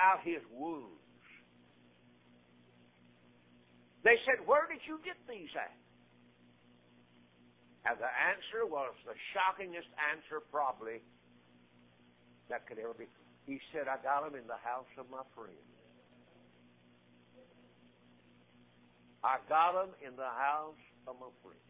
out 0.00 0.20
his 0.24 0.42
wounds. 0.52 1.00
They 4.04 4.16
said, 4.24 4.46
Where 4.46 4.68
did 4.70 4.80
you 4.86 5.00
get 5.02 5.16
these 5.28 5.50
at? 5.58 5.74
And 7.86 7.98
the 8.02 8.10
answer 8.10 8.66
was 8.66 8.94
the 9.06 9.14
shockingest 9.30 9.90
answer, 10.10 10.42
probably, 10.50 10.98
that 12.50 12.66
could 12.66 12.78
ever 12.78 12.94
be. 12.94 13.06
He 13.46 13.62
said, 13.70 13.86
I 13.86 14.02
got 14.02 14.26
them 14.26 14.34
in 14.34 14.46
the 14.46 14.58
house 14.58 14.90
of 14.98 15.06
my 15.06 15.22
friend. 15.38 15.54
I 19.22 19.38
got 19.48 19.74
them 19.74 19.94
in 20.02 20.14
the 20.18 20.26
house 20.26 20.82
of 21.06 21.14
my 21.18 21.30
friend. 21.42 21.62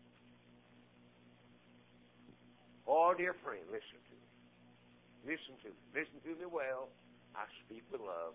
Oh, 2.88 3.12
dear 3.16 3.36
friend, 3.44 3.64
listen 3.68 4.00
to 4.08 4.14
me. 4.16 4.28
Listen 5.36 5.54
to 5.64 5.68
me. 5.68 5.80
Listen 5.92 6.18
to 6.24 6.32
me 6.40 6.46
well. 6.48 6.88
I 7.36 7.44
speak 7.66 7.84
with 7.92 8.00
love. 8.00 8.32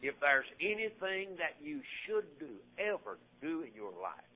If 0.00 0.14
there's 0.20 0.48
anything 0.62 1.36
that 1.36 1.58
you 1.60 1.82
should 2.06 2.24
do, 2.38 2.56
ever 2.78 3.18
do 3.42 3.66
in 3.66 3.74
your 3.74 3.92
life, 4.00 4.30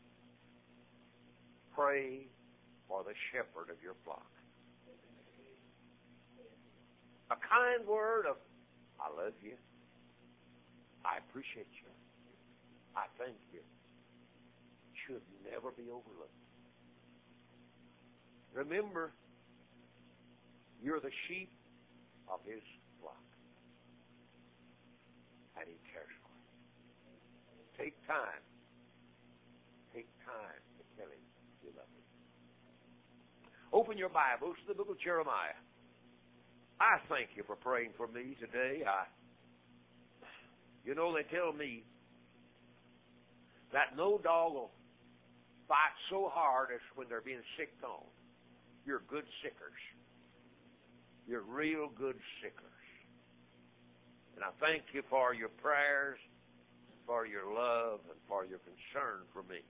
pray 1.75 2.27
for 2.89 3.03
the 3.03 3.15
shepherd 3.33 3.71
of 3.71 3.81
your 3.83 3.95
flock. 4.05 4.27
A 7.31 7.37
kind 7.41 7.87
word 7.89 8.27
of, 8.27 8.37
I 9.01 9.09
love 9.09 9.33
you. 9.43 9.56
I 11.05 11.19
appreciate 11.19 11.70
you. 11.81 11.89
I 12.97 13.06
thank 13.19 13.37
you. 13.53 13.61
Should 15.06 15.23
never 15.51 15.70
be 15.70 15.84
overlooked. 15.89 16.33
Remember, 18.53 19.12
you're 20.83 21.01
the 21.01 21.11
sheep 21.27 21.51
of 22.28 22.41
his 22.45 22.62
flock. 23.01 23.20
And 25.59 25.69
he 25.69 25.78
cares 25.92 26.10
for 26.23 26.33
you. 26.34 26.53
Take 27.78 27.94
time. 28.06 28.42
Take 29.94 30.11
time 30.27 30.62
to 30.78 30.83
tell 30.98 31.11
him 31.11 31.22
you 31.62 31.70
love 31.77 31.91
him. 31.94 32.06
Open 33.72 33.98
your 33.98 34.11
Bibles 34.11 34.56
to 34.66 34.72
the 34.72 34.78
book 34.78 34.91
of 34.91 35.00
Jeremiah. 35.00 35.58
I 36.81 36.98
thank 37.08 37.31
you 37.36 37.44
for 37.47 37.55
praying 37.55 37.91
for 37.97 38.08
me 38.08 38.36
today. 38.41 38.83
I, 38.83 39.06
you 40.84 40.94
know, 40.94 41.14
they 41.14 41.22
tell 41.31 41.53
me 41.53 41.84
that 43.72 43.97
no 43.97 44.19
dog 44.19 44.55
will 44.55 44.70
fight 45.66 45.94
so 46.11 46.31
hard 46.33 46.69
as 46.75 46.81
when 46.94 47.09
they're 47.09 47.25
being 47.25 47.42
sicked 47.59 47.83
on. 47.83 48.05
You're 48.84 49.03
good 49.09 49.25
sickers. 49.42 49.81
You're 51.27 51.42
real 51.42 51.89
good 51.97 52.17
sickers. 52.42 52.70
And 54.36 54.44
I 54.44 54.50
thank 54.61 54.83
you 54.92 55.03
for 55.08 55.33
your 55.33 55.48
prayers, 55.48 56.19
for 57.06 57.27
your 57.27 57.47
love, 57.53 58.00
and 58.11 58.19
for 58.28 58.44
your 58.44 58.58
concern 58.61 59.25
for 59.33 59.42
me. 59.42 59.61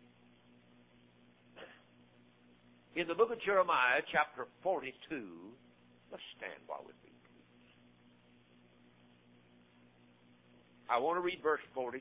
In 2.97 3.09
the 3.09 3.15
book 3.15 3.31
of 3.33 3.41
Jeremiah, 3.43 4.03
chapter 4.11 4.47
42, 4.63 4.95
let's 6.11 6.23
stand 6.39 6.63
while 6.67 6.83
we 6.87 6.93
read. 7.03 7.15
I 10.89 10.99
want 10.99 11.17
to 11.17 11.21
read 11.21 11.41
verse 11.43 11.65
42. 11.75 12.01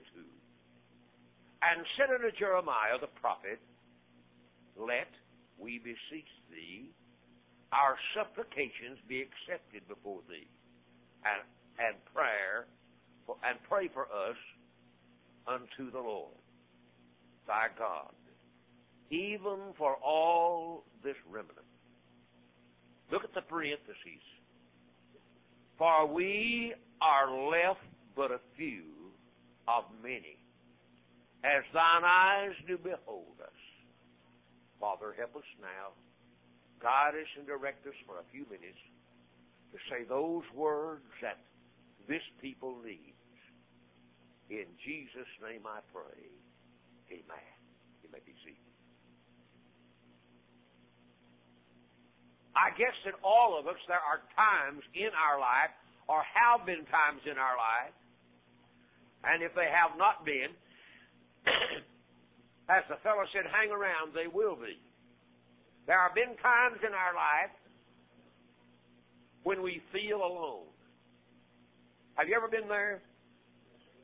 And 1.63 1.85
said 1.95 2.13
unto 2.13 2.35
Jeremiah 2.37 2.99
the 2.99 3.07
prophet, 3.07 3.59
Let, 4.77 5.07
we 5.57 5.79
beseech 5.79 6.29
thee, 6.51 6.91
our 7.73 7.97
supplications 8.15 8.99
be 9.09 9.25
accepted 9.25 9.87
before 9.87 10.21
thee, 10.29 10.47
and, 11.25 11.41
and 11.79 11.95
prayer, 12.13 12.67
for, 13.25 13.35
and 13.43 13.57
pray 13.67 13.89
for 13.93 14.03
us 14.03 14.37
unto 15.47 15.91
the 15.91 15.99
Lord, 15.99 16.37
thy 17.47 17.67
God, 17.77 18.13
even 19.09 19.73
for 19.77 19.95
all 19.95 20.85
this 21.03 21.15
remnant. 21.29 21.57
Look 23.11 23.23
at 23.23 23.33
the 23.33 23.41
parentheses. 23.41 24.23
For 25.77 26.05
we 26.05 26.73
are 27.01 27.49
left 27.49 27.81
but 28.15 28.31
a 28.31 28.39
few 28.55 28.83
of 29.67 29.85
many, 30.01 30.37
as 31.43 31.63
thine 31.73 32.03
eyes 32.05 32.53
do 32.67 32.77
behold 32.77 33.35
us. 33.41 33.49
Father, 34.79 35.15
help 35.17 35.35
us 35.35 35.43
now 35.61 35.93
guide 36.83 37.15
us 37.15 37.31
and 37.39 37.47
direct 37.47 37.87
us 37.87 37.95
for 38.05 38.19
a 38.19 38.27
few 38.29 38.43
minutes 38.51 38.83
to 39.71 39.79
say 39.87 40.03
those 40.03 40.43
words 40.53 41.07
that 41.23 41.39
this 42.05 42.21
people 42.43 42.75
needs. 42.83 43.15
In 44.51 44.67
Jesus' 44.83 45.31
name 45.39 45.63
I 45.63 45.79
pray. 45.95 46.27
Amen. 47.09 47.55
You 48.03 48.11
may 48.11 48.19
be 48.27 48.35
seated. 48.43 48.59
I 52.53 52.69
guess 52.77 52.93
that 53.07 53.15
all 53.23 53.57
of 53.57 53.65
us, 53.65 53.79
there 53.87 54.03
are 54.03 54.21
times 54.37 54.83
in 54.93 55.09
our 55.15 55.39
life, 55.39 55.73
or 56.05 56.21
have 56.21 56.67
been 56.67 56.85
times 56.91 57.23
in 57.25 57.39
our 57.39 57.57
life, 57.57 57.95
and 59.23 59.41
if 59.41 59.55
they 59.55 59.71
have 59.71 59.97
not 59.97 60.21
been, 60.27 60.51
as 62.69 62.83
the 62.91 62.99
fellow 63.01 63.23
said, 63.31 63.47
hang 63.49 63.71
around, 63.71 64.13
they 64.13 64.27
will 64.27 64.55
be. 64.55 64.77
There 65.85 65.99
have 65.99 66.15
been 66.15 66.35
times 66.41 66.79
in 66.85 66.93
our 66.93 67.13
life 67.13 67.51
when 69.43 69.61
we 69.61 69.81
feel 69.91 70.17
alone. 70.17 70.67
Have 72.15 72.27
you 72.27 72.35
ever 72.35 72.47
been 72.47 72.69
there? 72.69 73.01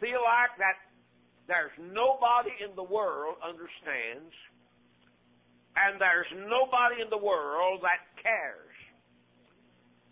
Feel 0.01 0.19
like 0.23 0.57
that 0.59 0.75
there's 1.47 1.71
nobody 1.79 2.51
in 2.63 2.75
the 2.75 2.83
world 2.83 3.35
understands, 3.41 4.33
and 5.75 5.99
there's 5.99 6.27
nobody 6.47 7.01
in 7.01 7.09
the 7.09 7.17
world 7.17 7.81
that 7.81 8.03
cares. 8.21 8.75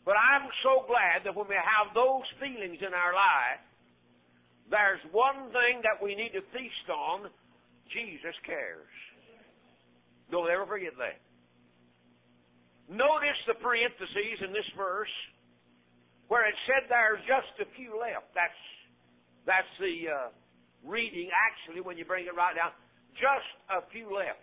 But 0.05 0.15
I'm 0.15 0.47
so 0.63 0.87
glad 0.87 1.25
that 1.25 1.35
when 1.35 1.47
we 1.47 1.55
have 1.55 1.93
those 1.93 2.23
feelings 2.39 2.79
in 2.79 2.93
our 2.93 3.13
life, 3.13 3.59
there's 4.71 5.03
one 5.11 5.51
thing 5.51 5.83
that 5.83 6.01
we 6.01 6.15
need 6.15 6.31
to 6.31 6.41
feast 6.55 6.87
on. 6.89 7.29
Jesus 7.91 8.35
cares. 8.45 8.87
Don't 10.31 10.49
ever 10.49 10.65
forget 10.65 10.93
that. 10.97 11.19
Notice 12.87 13.39
the 13.47 13.55
parentheses 13.59 14.39
in 14.39 14.55
this 14.55 14.67
verse 14.75 15.11
where 16.27 16.47
it 16.47 16.55
said 16.67 16.87
there's 16.87 17.19
just 17.27 17.51
a 17.59 17.67
few 17.75 17.99
left. 17.99 18.31
That's, 18.31 18.61
that's 19.43 19.73
the 19.79 19.95
uh, 20.07 20.27
reading 20.87 21.27
actually 21.35 21.83
when 21.83 21.99
you 21.99 22.07
bring 22.07 22.27
it 22.27 22.35
right 22.35 22.55
down. 22.55 22.71
Just 23.19 23.47
a 23.67 23.83
few 23.91 24.07
left. 24.07 24.39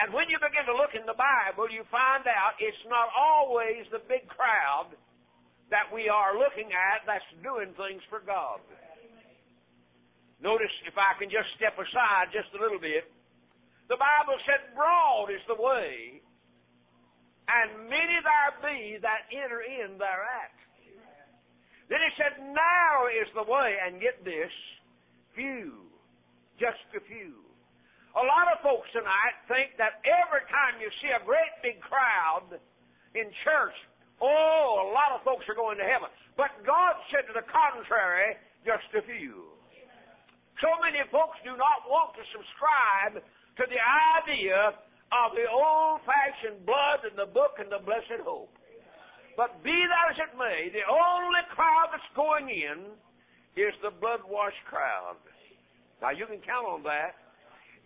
And 0.00 0.14
when 0.14 0.30
you 0.30 0.38
begin 0.38 0.62
to 0.70 0.76
look 0.78 0.94
in 0.94 1.04
the 1.04 1.18
Bible, 1.18 1.66
you 1.68 1.82
find 1.90 2.22
out 2.24 2.54
it's 2.62 2.84
not 2.86 3.10
always 3.12 3.82
the 3.90 4.00
big 4.06 4.24
crowd 4.30 4.94
that 5.74 5.90
we 5.92 6.08
are 6.08 6.38
looking 6.38 6.70
at 6.72 7.04
that's 7.04 7.26
doing 7.42 7.74
things 7.76 8.00
for 8.08 8.22
God. 8.24 8.62
Notice, 10.38 10.70
if 10.86 10.94
I 10.94 11.18
can 11.18 11.28
just 11.28 11.50
step 11.58 11.74
aside 11.74 12.30
just 12.30 12.48
a 12.54 12.62
little 12.62 12.78
bit, 12.78 13.10
the 13.90 13.98
Bible 13.98 14.38
said 14.46 14.70
broad 14.72 15.34
is 15.34 15.42
the 15.50 15.58
way 15.58 16.22
and 17.48 17.88
many 17.88 18.20
there 18.20 18.52
be 18.60 19.00
that 19.00 19.24
enter 19.32 19.64
in 19.64 19.96
thereat. 19.96 20.52
Then 21.88 22.04
he 22.04 22.12
said, 22.20 22.36
Now 22.52 23.08
is 23.08 23.28
the 23.32 23.48
way, 23.48 23.80
and 23.80 24.00
get 24.00 24.20
this, 24.24 24.52
few, 25.32 25.88
just 26.60 26.84
a 26.92 27.00
few. 27.08 27.40
A 28.16 28.24
lot 28.24 28.52
of 28.52 28.60
folks 28.60 28.88
tonight 28.92 29.36
think 29.48 29.80
that 29.80 30.04
every 30.04 30.44
time 30.52 30.76
you 30.80 30.92
see 31.00 31.08
a 31.08 31.24
great 31.24 31.52
big 31.64 31.80
crowd 31.80 32.60
in 33.16 33.32
church, 33.44 33.76
oh, 34.20 34.84
a 34.84 34.88
lot 34.92 35.16
of 35.16 35.24
folks 35.24 35.48
are 35.48 35.56
going 35.56 35.80
to 35.80 35.88
heaven. 35.88 36.12
But 36.36 36.52
God 36.68 37.00
said 37.08 37.24
to 37.28 37.34
the 37.36 37.46
contrary, 37.48 38.36
just 38.68 38.88
a 38.92 39.02
few. 39.08 39.56
So 40.60 40.68
many 40.82 41.00
folks 41.08 41.38
do 41.46 41.54
not 41.54 41.86
want 41.86 42.18
to 42.18 42.24
subscribe 42.34 43.22
to 43.22 43.64
the 43.70 43.80
idea 43.80 44.74
of 45.12 45.32
the 45.32 45.48
old-fashioned 45.48 46.64
blood 46.66 47.04
and 47.08 47.16
the 47.16 47.26
book 47.26 47.56
and 47.58 47.72
the 47.72 47.80
blessed 47.80 48.20
hope. 48.24 48.52
But 49.36 49.62
be 49.62 49.72
that 49.72 50.12
as 50.12 50.18
it 50.18 50.36
may, 50.36 50.68
the 50.68 50.84
only 50.84 51.42
crowd 51.54 51.94
that's 51.94 52.10
going 52.16 52.50
in 52.50 52.92
is 53.56 53.72
the 53.82 53.90
blood-washed 53.90 54.64
crowd. 54.66 55.16
Now 56.02 56.10
you 56.10 56.26
can 56.26 56.42
count 56.44 56.66
on 56.66 56.82
that. 56.84 57.16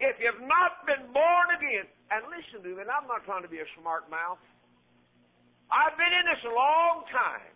If 0.00 0.18
you've 0.18 0.42
not 0.48 0.82
been 0.84 1.12
born 1.12 1.46
again, 1.54 1.86
and 2.10 2.26
listen 2.28 2.60
to 2.60 2.76
me, 2.76 2.82
I'm 2.84 3.08
not 3.08 3.24
trying 3.24 3.46
to 3.46 3.48
be 3.48 3.62
a 3.62 3.68
smart 3.80 4.10
mouth. 4.10 4.42
I've 5.72 5.96
been 5.96 6.12
in 6.12 6.24
this 6.28 6.44
a 6.44 6.52
long 6.52 7.08
time. 7.08 7.54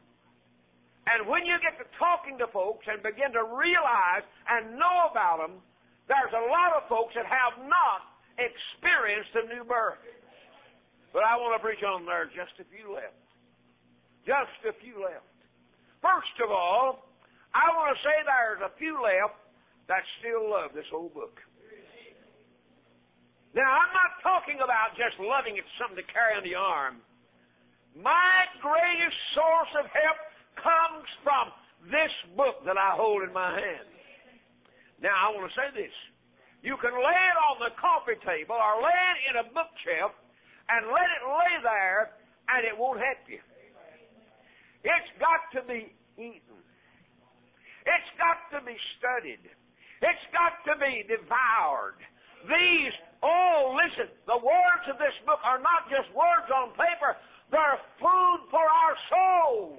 And 1.06 1.28
when 1.28 1.44
you 1.44 1.54
get 1.60 1.76
to 1.78 1.86
talking 2.00 2.38
to 2.38 2.48
folks 2.48 2.88
and 2.88 3.02
begin 3.02 3.30
to 3.36 3.44
realize 3.44 4.24
and 4.48 4.78
know 4.80 5.12
about 5.12 5.44
them, 5.44 5.60
there's 6.08 6.32
a 6.32 6.44
lot 6.48 6.72
of 6.74 6.88
folks 6.88 7.14
that 7.14 7.26
have 7.28 7.60
not 7.68 8.15
experienced 8.38 9.32
a 9.34 9.44
new 9.48 9.64
birth. 9.64 10.00
But 11.12 11.24
I 11.24 11.36
want 11.36 11.56
to 11.56 11.62
preach 11.64 11.82
on 11.82 12.04
there 12.04 12.26
just 12.26 12.56
a 12.60 12.66
few 12.68 12.92
left. 12.92 13.16
Just 14.28 14.60
a 14.68 14.74
few 14.82 15.00
left. 15.00 15.24
first 16.02 16.36
of 16.44 16.50
all, 16.50 17.08
I 17.54 17.72
want 17.72 17.96
to 17.96 17.98
say 18.02 18.12
there's 18.26 18.60
a 18.60 18.72
few 18.76 19.00
left 19.00 19.38
that 19.88 20.02
still 20.20 20.50
love 20.50 20.74
this 20.74 20.86
old 20.92 21.14
book. 21.14 21.40
Now, 23.54 23.64
I'm 23.64 23.92
not 23.96 24.20
talking 24.20 24.60
about 24.60 24.92
just 25.00 25.16
loving 25.16 25.56
it 25.56 25.64
something 25.80 25.96
to 25.96 26.04
carry 26.12 26.36
on 26.36 26.44
the 26.44 26.52
arm. 26.52 27.00
My 27.96 28.44
greatest 28.60 29.16
source 29.32 29.72
of 29.80 29.88
help 29.88 30.20
comes 30.60 31.08
from 31.24 31.48
this 31.88 32.12
book 32.36 32.60
that 32.68 32.76
I 32.76 32.92
hold 32.92 33.24
in 33.24 33.32
my 33.32 33.56
hand. 33.56 33.88
Now, 35.00 35.16
I 35.16 35.32
want 35.32 35.48
to 35.48 35.54
say 35.56 35.72
this. 35.72 35.96
You 36.66 36.74
can 36.82 36.98
lay 36.98 37.20
it 37.30 37.38
on 37.46 37.62
the 37.62 37.70
coffee 37.78 38.18
table 38.26 38.58
or 38.58 38.82
lay 38.82 38.90
it 38.90 39.18
in 39.30 39.34
a 39.38 39.46
bookshelf 39.54 40.10
and 40.66 40.90
let 40.90 41.06
it 41.14 41.22
lay 41.22 41.62
there 41.62 42.10
and 42.50 42.66
it 42.66 42.74
won't 42.74 42.98
help 42.98 43.22
you. 43.30 43.38
It's 44.82 45.12
got 45.22 45.46
to 45.54 45.62
be 45.62 45.94
eaten. 46.18 46.58
It's 47.86 48.10
got 48.18 48.50
to 48.50 48.66
be 48.66 48.74
studied. 48.98 49.46
It's 50.02 50.26
got 50.34 50.58
to 50.66 50.74
be 50.82 51.06
devoured. 51.06 52.02
These, 52.50 52.94
oh, 53.22 53.78
listen, 53.78 54.10
the 54.26 54.42
words 54.42 54.90
of 54.90 54.98
this 54.98 55.14
book 55.22 55.38
are 55.46 55.62
not 55.62 55.86
just 55.86 56.10
words 56.18 56.50
on 56.50 56.74
paper, 56.74 57.14
they're 57.54 57.78
food 58.02 58.40
for 58.50 58.66
our 58.66 58.94
soul. 59.06 59.78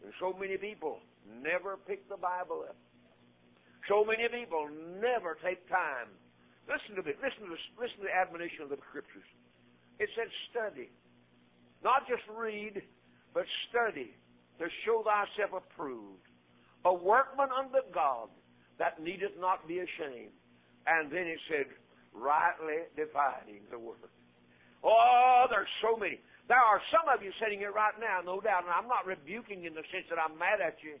And 0.00 0.16
so 0.16 0.32
many 0.32 0.56
people 0.56 1.04
never 1.28 1.76
pick 1.76 2.08
the 2.08 2.16
Bible 2.16 2.64
up. 2.64 2.76
So 3.88 4.04
many 4.04 4.28
people 4.28 4.68
never 5.00 5.36
take 5.42 5.64
time. 5.68 6.12
Listen 6.68 6.94
to 6.96 7.02
me. 7.02 7.16
Listen 7.24 7.48
to 7.48 7.56
listen 7.80 8.04
to 8.04 8.06
the 8.06 8.14
admonition 8.14 8.62
of 8.62 8.68
the 8.68 8.78
Scriptures. 8.92 9.24
It 9.98 10.08
said 10.14 10.28
study. 10.52 10.92
Not 11.82 12.06
just 12.06 12.22
read, 12.28 12.82
but 13.32 13.44
study 13.70 14.12
to 14.60 14.66
show 14.84 15.02
thyself 15.02 15.56
approved. 15.64 16.26
A 16.84 16.92
workman 16.92 17.48
unto 17.48 17.80
God 17.94 18.28
that 18.78 19.02
needeth 19.02 19.34
not 19.40 19.66
be 19.66 19.80
ashamed. 19.80 20.36
And 20.86 21.10
then 21.10 21.26
it 21.26 21.40
said, 21.50 21.66
rightly 22.14 22.86
dividing 22.96 23.66
the 23.70 23.78
word. 23.78 24.10
Oh, 24.82 25.46
there's 25.50 25.70
so 25.82 25.98
many. 25.98 26.20
There 26.46 26.58
are 26.58 26.80
some 26.88 27.10
of 27.12 27.22
you 27.22 27.30
sitting 27.42 27.58
here 27.58 27.74
right 27.74 27.92
now, 28.00 28.24
no 28.24 28.40
doubt, 28.40 28.64
and 28.64 28.72
I'm 28.72 28.88
not 28.88 29.04
rebuking 29.04 29.64
in 29.64 29.74
the 29.74 29.84
sense 29.92 30.06
that 30.08 30.16
I'm 30.16 30.38
mad 30.38 30.64
at 30.64 30.80
you, 30.80 30.96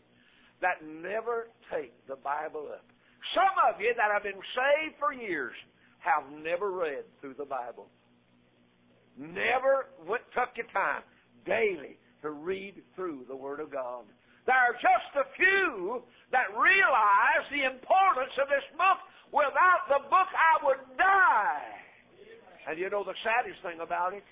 that 0.60 0.84
never 0.84 1.48
take 1.72 1.94
the 2.06 2.16
Bible 2.16 2.68
up. 2.72 2.84
Some 3.34 3.54
of 3.68 3.80
you 3.80 3.92
that 3.96 4.10
have 4.12 4.22
been 4.22 4.40
saved 4.54 4.94
for 4.98 5.12
years 5.12 5.54
have 5.98 6.24
never 6.42 6.70
read 6.70 7.04
through 7.20 7.34
the 7.34 7.44
Bible. 7.44 7.86
Never 9.18 9.90
went, 10.06 10.22
took 10.34 10.54
your 10.56 10.66
time 10.72 11.02
daily 11.44 11.98
to 12.22 12.30
read 12.30 12.82
through 12.94 13.26
the 13.28 13.36
Word 13.36 13.60
of 13.60 13.70
God. 13.70 14.04
There 14.46 14.56
are 14.56 14.72
just 14.80 15.12
a 15.18 15.26
few 15.36 16.02
that 16.32 16.48
realize 16.56 17.44
the 17.50 17.66
importance 17.66 18.32
of 18.40 18.48
this 18.48 18.64
book. 18.78 18.98
Without 19.28 19.84
the 19.92 20.00
book, 20.08 20.30
I 20.32 20.64
would 20.64 20.80
die. 20.96 21.68
And 22.64 22.78
you 22.78 22.88
know 22.88 23.04
the 23.04 23.18
saddest 23.20 23.60
thing 23.60 23.80
about 23.84 24.14
it? 24.14 24.24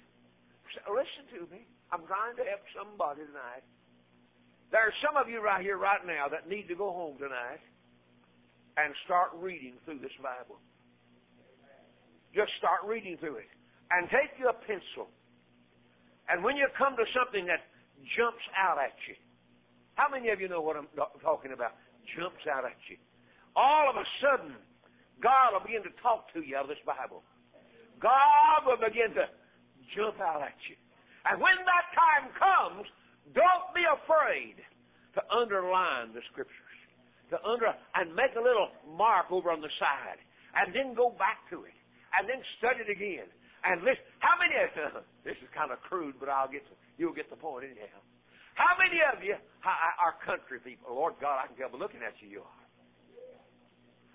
Listen 0.89 1.25
to 1.37 1.41
me. 1.53 1.69
I'm 1.93 2.07
trying 2.09 2.37
to 2.37 2.45
help 2.49 2.65
somebody 2.73 3.29
tonight. 3.29 3.65
There 4.77 4.85
are 4.85 5.01
some 5.01 5.17
of 5.17 5.25
you 5.25 5.41
right 5.41 5.65
here, 5.65 5.81
right 5.81 6.05
now, 6.05 6.29
that 6.29 6.53
need 6.53 6.69
to 6.69 6.77
go 6.77 6.93
home 6.93 7.17
tonight 7.17 7.65
and 8.77 8.93
start 9.09 9.33
reading 9.41 9.73
through 9.89 10.05
this 10.05 10.13
Bible. 10.21 10.61
Just 12.37 12.53
start 12.61 12.85
reading 12.85 13.17
through 13.17 13.41
it. 13.41 13.49
And 13.89 14.05
take 14.13 14.37
your 14.37 14.53
pencil. 14.53 15.09
And 16.29 16.45
when 16.45 16.61
you 16.61 16.69
come 16.77 16.93
to 16.93 17.09
something 17.17 17.49
that 17.49 17.65
jumps 18.21 18.45
out 18.53 18.77
at 18.77 18.93
you, 19.09 19.17
how 19.97 20.13
many 20.13 20.29
of 20.29 20.45
you 20.45 20.49
know 20.53 20.61
what 20.61 20.77
I'm 20.77 20.93
talking 21.25 21.57
about? 21.57 21.73
Jumps 22.13 22.45
out 22.45 22.69
at 22.69 22.77
you. 22.93 23.01
All 23.57 23.89
of 23.89 23.97
a 23.97 24.05
sudden, 24.21 24.61
God 25.25 25.57
will 25.57 25.65
begin 25.65 25.89
to 25.89 25.95
talk 26.05 26.29
to 26.37 26.45
you 26.45 26.53
out 26.53 26.69
of 26.69 26.77
this 26.77 26.85
Bible. 26.85 27.25
God 27.97 28.61
will 28.69 28.77
begin 28.77 29.17
to 29.17 29.25
jump 29.97 30.21
out 30.21 30.45
at 30.45 30.61
you. 30.69 30.77
And 31.25 31.41
when 31.41 31.57
that 31.65 31.89
time 31.97 32.29
comes, 32.37 32.85
don't 33.35 33.69
be 33.75 33.83
afraid 33.83 34.61
to 35.15 35.21
underline 35.33 36.13
the 36.13 36.23
scriptures. 36.31 36.63
To 37.35 37.43
under 37.43 37.67
and 37.99 38.15
make 38.15 38.39
a 38.39 38.43
little 38.43 38.71
mark 38.87 39.35
over 39.35 39.51
on 39.51 39.59
the 39.59 39.73
side. 39.83 40.23
And 40.55 40.71
then 40.71 40.95
go 40.95 41.11
back 41.11 41.43
to 41.51 41.67
it. 41.67 41.75
And 42.15 42.29
then 42.31 42.39
study 42.59 42.87
it 42.87 42.91
again. 42.91 43.27
And 43.67 43.83
listen, 43.83 44.07
how 44.23 44.39
many 44.39 44.55
of 44.55 45.03
this 45.27 45.35
is 45.43 45.51
kind 45.51 45.75
of 45.75 45.83
crude, 45.83 46.23
but 46.23 46.31
I'll 46.31 46.47
get 46.47 46.63
to, 46.71 46.75
you'll 46.99 47.17
get 47.17 47.27
the 47.27 47.37
point 47.37 47.67
anyhow. 47.67 47.99
How 48.55 48.79
many 48.79 49.03
of 49.03 49.21
you 49.21 49.35
are 49.67 50.15
country 50.25 50.63
people? 50.63 50.95
Lord 50.95 51.19
God, 51.21 51.43
I 51.43 51.51
can 51.51 51.59
tell 51.59 51.69
by 51.69 51.83
looking 51.83 52.01
at 52.01 52.15
you, 52.23 52.41
you 52.41 52.43
are. 52.47 52.63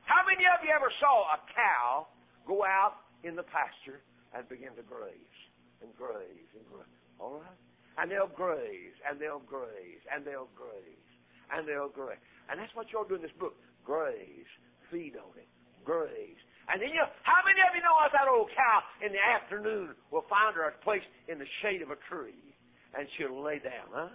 How 0.07 0.23
many 0.25 0.47
of 0.49 0.63
you 0.63 0.71
ever 0.73 0.89
saw 0.97 1.35
a 1.35 1.39
cow 1.53 2.07
go 2.47 2.63
out 2.63 3.05
in 3.21 3.35
the 3.35 3.43
pasture 3.43 4.01
and 4.33 4.47
begin 4.49 4.73
to 4.79 4.83
graze? 4.87 5.41
and 5.81 5.89
graze 5.97 6.49
and 6.53 6.65
graze. 6.69 6.97
All 7.19 7.41
right? 7.41 7.70
And 8.01 8.09
they'll 8.09 8.33
graze, 8.33 8.97
and 9.05 9.21
they'll 9.21 9.45
graze, 9.45 10.01
and 10.09 10.25
they'll 10.25 10.49
graze, 10.57 11.11
and 11.53 11.69
they'll 11.69 11.93
graze. 11.93 12.17
And 12.49 12.57
that's 12.57 12.73
what 12.73 12.89
you're 12.89 13.05
doing 13.05 13.21
in 13.21 13.29
this 13.29 13.37
book. 13.37 13.53
Graze. 13.85 14.49
Feed 14.89 15.13
on 15.21 15.37
it. 15.37 15.47
Graze. 15.85 16.41
And 16.67 16.81
then 16.81 16.89
you 16.89 17.03
how 17.21 17.45
many 17.45 17.61
of 17.61 17.77
you 17.77 17.81
know 17.85 17.93
that 18.01 18.27
old 18.27 18.49
cow 18.57 18.81
in 19.05 19.13
the 19.13 19.21
afternoon 19.21 19.93
will 20.09 20.25
find 20.29 20.55
her 20.55 20.69
a 20.69 20.75
place 20.83 21.05
in 21.29 21.37
the 21.37 21.47
shade 21.61 21.81
of 21.81 21.91
a 21.91 21.99
tree 22.09 22.51
and 22.97 23.07
she'll 23.17 23.41
lay 23.41 23.59
down, 23.59 23.87
huh? 23.91 24.09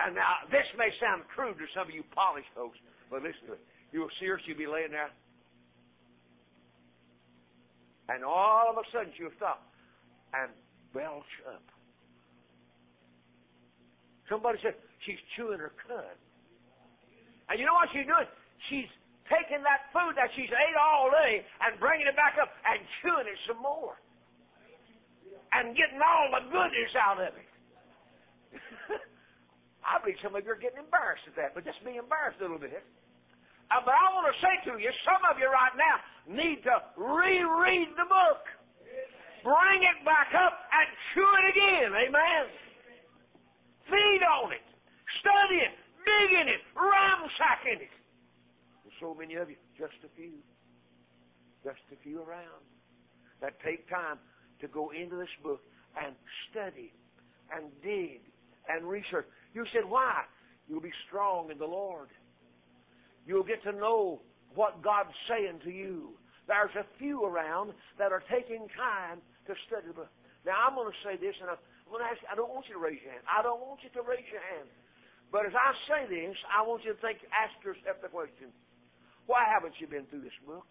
And 0.00 0.16
now, 0.16 0.48
this 0.50 0.66
may 0.76 0.90
sound 1.00 1.22
crude 1.28 1.58
to 1.58 1.66
some 1.74 1.86
of 1.88 1.94
you 1.94 2.02
polished 2.14 2.48
folks, 2.54 2.78
but 3.10 3.22
listen 3.22 3.46
to 3.46 3.52
it. 3.54 3.64
You'll 3.92 4.12
see 4.18 4.26
her, 4.26 4.40
she'll 4.44 4.56
be 4.56 4.66
laying 4.66 4.90
there. 4.90 5.10
And 8.08 8.24
all 8.24 8.66
of 8.68 8.76
a 8.76 8.84
sudden 8.92 9.12
she'll 9.16 9.36
stop 9.36 9.62
and 10.34 10.50
belch 10.92 11.32
up. 11.46 11.62
Somebody 14.32 14.56
said 14.64 14.72
she's 15.04 15.20
chewing 15.36 15.60
her 15.60 15.76
cud. 15.84 16.16
And 17.52 17.60
you 17.60 17.68
know 17.68 17.76
what 17.76 17.92
she's 17.92 18.08
doing? 18.08 18.24
She's 18.72 18.88
taking 19.28 19.60
that 19.60 19.92
food 19.92 20.16
that 20.16 20.32
she's 20.32 20.48
ate 20.48 20.78
all 20.80 21.12
day 21.12 21.44
and 21.60 21.76
bringing 21.76 22.08
it 22.08 22.16
back 22.16 22.40
up 22.40 22.48
and 22.64 22.80
chewing 23.04 23.28
it 23.28 23.36
some 23.44 23.60
more. 23.60 24.00
And 25.52 25.76
getting 25.76 26.00
all 26.00 26.32
the 26.32 26.48
goodness 26.48 26.96
out 26.96 27.20
of 27.20 27.36
it. 27.36 27.48
I 29.84 30.00
believe 30.00 30.16
some 30.24 30.32
of 30.32 30.40
you 30.48 30.56
are 30.56 30.62
getting 30.62 30.80
embarrassed 30.80 31.28
at 31.28 31.36
that, 31.36 31.52
but 31.52 31.68
just 31.68 31.84
be 31.84 32.00
embarrassed 32.00 32.40
a 32.40 32.48
little 32.48 32.56
bit. 32.56 32.72
Uh, 33.68 33.84
but 33.84 33.92
I 33.92 34.16
want 34.16 34.32
to 34.32 34.36
say 34.40 34.64
to 34.64 34.80
you, 34.80 34.88
some 35.04 35.20
of 35.28 35.36
you 35.36 35.52
right 35.52 35.76
now 35.76 36.00
need 36.24 36.64
to 36.64 36.80
reread 36.96 37.92
the 38.00 38.08
book 38.08 38.48
bring 39.42 39.82
it 39.82 39.98
back 40.06 40.30
up 40.38 40.54
and 40.70 40.86
chew 41.12 41.26
it 41.42 41.46
again. 41.50 41.90
Amen. 41.90 42.46
Feed 43.92 44.24
on 44.24 44.52
it. 44.52 44.64
Study 45.20 45.60
it. 45.60 45.76
Dig 46.08 46.40
in 46.40 46.48
it. 46.48 46.64
Ramsack 46.72 47.68
in 47.68 47.84
it. 47.84 47.94
And 48.84 48.92
so 48.98 49.14
many 49.14 49.34
of 49.34 49.50
you, 49.50 49.56
just 49.78 50.00
a 50.02 50.08
few, 50.16 50.40
just 51.62 51.84
a 51.92 51.96
few 52.02 52.22
around, 52.22 52.64
that 53.42 53.60
take 53.60 53.88
time 53.90 54.16
to 54.60 54.68
go 54.68 54.90
into 54.90 55.16
this 55.16 55.28
book 55.42 55.60
and 56.02 56.14
study 56.50 56.92
and 57.54 57.66
dig 57.82 58.22
and 58.68 58.88
research. 58.88 59.26
You 59.52 59.66
said, 59.72 59.82
why? 59.86 60.22
You'll 60.68 60.80
be 60.80 60.92
strong 61.06 61.50
in 61.50 61.58
the 61.58 61.66
Lord. 61.66 62.08
You'll 63.26 63.44
get 63.44 63.62
to 63.64 63.72
know 63.72 64.22
what 64.54 64.82
God's 64.82 65.14
saying 65.28 65.60
to 65.64 65.70
you. 65.70 66.10
There's 66.48 66.74
a 66.76 66.86
few 66.98 67.24
around 67.24 67.72
that 67.98 68.10
are 68.10 68.22
taking 68.30 68.66
time 68.76 69.20
to 69.46 69.54
study 69.66 69.88
the 69.88 69.94
book. 69.94 70.10
Now, 70.46 70.54
I'm 70.66 70.74
going 70.74 70.90
to 70.90 70.98
say 71.04 71.16
this, 71.16 71.34
and 71.40 71.50
I'm 71.50 71.56
to 72.00 72.08
ask 72.08 72.16
I 72.30 72.38
don't 72.38 72.48
want 72.48 72.64
you 72.70 72.74
to 72.78 72.80
raise 72.80 73.02
your 73.04 73.12
hand. 73.12 73.26
I 73.28 73.44
don't 73.44 73.60
want 73.60 73.84
you 73.84 73.90
to 74.00 74.02
raise 74.06 74.24
your 74.32 74.40
hand. 74.56 74.68
But 75.28 75.44
as 75.44 75.52
I 75.52 75.72
say 75.88 76.00
this, 76.08 76.36
I 76.48 76.64
want 76.64 76.84
you 76.84 76.92
to 76.92 77.00
think, 77.00 77.20
ask 77.32 77.52
yourself 77.64 78.00
the 78.04 78.08
question, 78.08 78.52
why 79.26 79.44
haven't 79.48 79.72
you 79.80 79.86
been 79.88 80.04
through 80.12 80.20
this 80.20 80.36
book? 80.46 80.66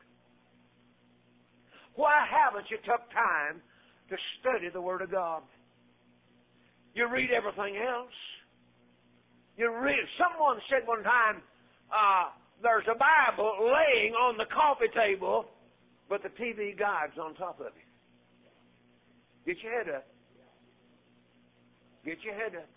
Why 1.95 2.25
haven't 2.29 2.69
you 2.69 2.77
took 2.85 3.01
time 3.11 3.61
to 4.09 4.15
study 4.39 4.69
the 4.69 4.81
Word 4.81 5.01
of 5.01 5.11
God? 5.11 5.41
You 6.93 7.07
read 7.09 7.31
everything 7.31 7.77
else. 7.77 8.15
You 9.57 9.73
read. 9.73 9.99
Someone 10.17 10.59
said 10.69 10.87
one 10.87 11.03
time, 11.03 11.41
uh, 11.91 12.31
"There's 12.61 12.87
a 12.87 12.95
Bible 12.95 13.71
laying 13.71 14.13
on 14.15 14.37
the 14.37 14.45
coffee 14.45 14.89
table, 14.89 15.45
but 16.09 16.23
the 16.23 16.29
TV 16.29 16.73
guide's 16.73 17.17
on 17.17 17.35
top 17.35 17.59
of 17.59 17.67
it." 17.67 17.73
Get 19.45 19.61
your 19.63 19.71
head 19.71 19.89
up. 19.89 20.07
Get 22.05 22.17
your 22.25 22.34
head 22.34 22.58
up. 22.58 22.70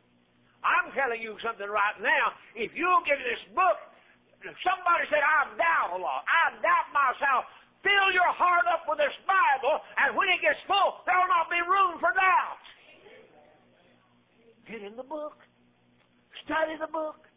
I'm 0.64 0.92
telling 0.96 1.20
you 1.20 1.36
something 1.44 1.68
right 1.68 1.96
now. 2.00 2.32
If 2.56 2.72
you'll 2.72 3.04
get 3.04 3.20
this 3.20 3.40
book, 3.52 3.76
somebody 4.64 5.04
said, 5.12 5.20
I 5.20 5.52
doubt 5.56 5.96
a 5.96 6.00
lot. 6.00 6.24
I 6.24 6.56
doubt 6.60 6.88
myself. 6.92 7.44
Fill 7.84 8.16
your 8.16 8.32
heart 8.32 8.64
up 8.72 8.88
with 8.88 8.96
this 8.96 9.12
Bible, 9.28 9.76
and 10.00 10.16
when 10.16 10.32
it 10.32 10.40
gets 10.40 10.56
full, 10.64 11.04
there'll 11.04 11.28
not 11.28 11.52
be 11.52 11.60
room 11.60 12.00
for 12.00 12.08
doubt. 12.16 12.64
Get 14.64 14.80
in 14.80 14.96
the 14.96 15.04
book. 15.04 15.36
Study 16.48 16.80
the 16.80 16.88
book. 16.88 17.28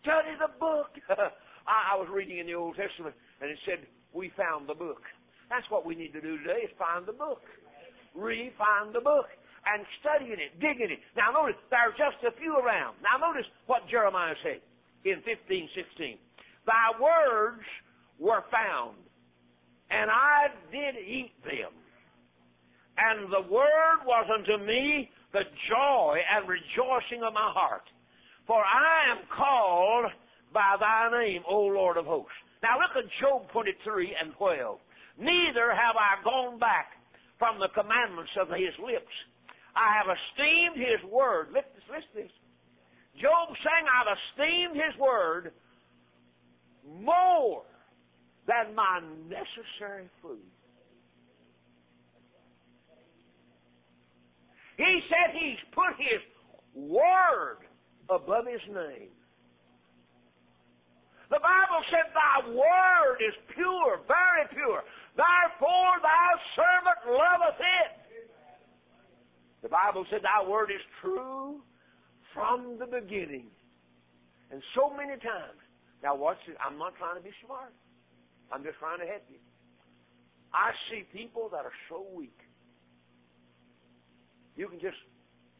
Study 0.00 0.32
the 0.40 0.48
book. 0.56 0.96
I 1.68 1.92
was 2.00 2.08
reading 2.08 2.40
in 2.40 2.48
the 2.48 2.56
Old 2.56 2.80
Testament, 2.80 3.12
and 3.44 3.52
it 3.52 3.60
said, 3.68 3.84
we 4.16 4.32
found 4.40 4.68
the 4.68 4.74
book. 4.74 5.04
That's 5.52 5.68
what 5.68 5.84
we 5.84 5.94
need 5.94 6.16
to 6.16 6.20
do 6.24 6.40
today 6.40 6.64
is 6.64 6.72
find 6.80 7.04
the 7.04 7.12
book. 7.12 7.44
Re-find 8.16 8.94
the 8.94 9.04
book 9.04 9.28
and 9.66 9.84
studying 10.00 10.38
it, 10.38 10.60
digging 10.60 10.90
it. 10.90 11.00
Now 11.16 11.32
notice, 11.32 11.56
there 11.70 11.80
are 11.80 11.90
just 11.90 12.22
a 12.26 12.36
few 12.38 12.56
around. 12.56 12.96
Now 13.02 13.18
notice 13.18 13.46
what 13.66 13.88
Jeremiah 13.88 14.34
said 14.42 14.60
in 15.04 15.22
15, 15.22 15.68
16. 15.74 16.18
Thy 16.66 17.00
words 17.00 17.62
were 18.18 18.44
found, 18.50 18.96
and 19.90 20.10
I 20.10 20.48
did 20.70 20.96
eat 20.96 21.32
them. 21.44 21.72
And 22.98 23.30
the 23.30 23.42
word 23.52 24.06
was 24.06 24.26
unto 24.32 24.64
me 24.64 25.10
the 25.32 25.44
joy 25.68 26.18
and 26.34 26.48
rejoicing 26.48 27.22
of 27.22 27.34
my 27.34 27.50
heart. 27.52 27.84
For 28.46 28.62
I 28.64 29.10
am 29.10 29.18
called 29.36 30.06
by 30.54 30.76
thy 30.80 31.10
name, 31.12 31.42
O 31.48 31.66
Lord 31.66 31.96
of 31.96 32.06
hosts. 32.06 32.32
Now 32.62 32.78
look 32.78 32.96
at 32.96 33.10
Job 33.20 33.50
23 33.52 34.16
and 34.20 34.32
12. 34.34 34.78
Neither 35.18 35.74
have 35.74 35.96
I 35.96 36.22
gone 36.24 36.58
back 36.58 36.92
from 37.38 37.58
the 37.58 37.68
commandments 37.68 38.32
of 38.40 38.48
his 38.48 38.72
lips. 38.82 39.12
I 39.76 39.92
have 39.98 40.16
esteemed 40.16 40.76
his 40.76 41.10
word. 41.10 41.48
Listen, 41.52 41.70
listen 41.90 42.08
this. 42.14 42.32
Job 43.20 43.48
saying, 43.62 43.86
I've 43.86 44.16
esteemed 44.16 44.74
his 44.74 44.98
word 44.98 45.52
more 47.02 47.62
than 48.46 48.74
my 48.74 49.00
necessary 49.28 50.08
food. 50.22 50.38
He 54.76 55.00
said 55.08 55.34
he's 55.34 55.58
put 55.72 55.96
his 55.98 56.20
word 56.74 57.58
above 58.10 58.46
his 58.46 58.60
name. 58.68 59.08
The 61.28 61.40
Bible 61.40 61.82
said, 61.90 62.06
Thy 62.14 62.48
word 62.48 63.18
is 63.26 63.34
pure, 63.54 64.00
very 64.06 64.46
pure. 64.52 64.82
Therefore 65.16 65.94
thy 66.02 66.28
servant 66.54 67.18
loveth 67.18 67.58
it. 67.58 68.05
The 69.66 69.70
Bible 69.70 70.06
said, 70.10 70.20
Thy 70.22 70.48
word 70.48 70.70
is 70.70 70.80
true 71.02 71.58
from 72.32 72.78
the 72.78 72.86
beginning. 72.86 73.50
And 74.52 74.62
so 74.76 74.94
many 74.94 75.18
times. 75.18 75.58
Now 76.04 76.14
watch 76.14 76.38
it. 76.46 76.54
I'm 76.64 76.78
not 76.78 76.94
trying 76.94 77.16
to 77.16 77.20
be 77.20 77.34
smart. 77.44 77.74
I'm 78.52 78.62
just 78.62 78.78
trying 78.78 79.00
to 79.00 79.06
help 79.06 79.24
you. 79.28 79.42
I 80.54 80.70
see 80.88 81.02
people 81.12 81.48
that 81.50 81.64
are 81.66 81.74
so 81.90 82.06
weak. 82.14 82.38
You 84.54 84.68
can 84.68 84.78
just 84.78 85.02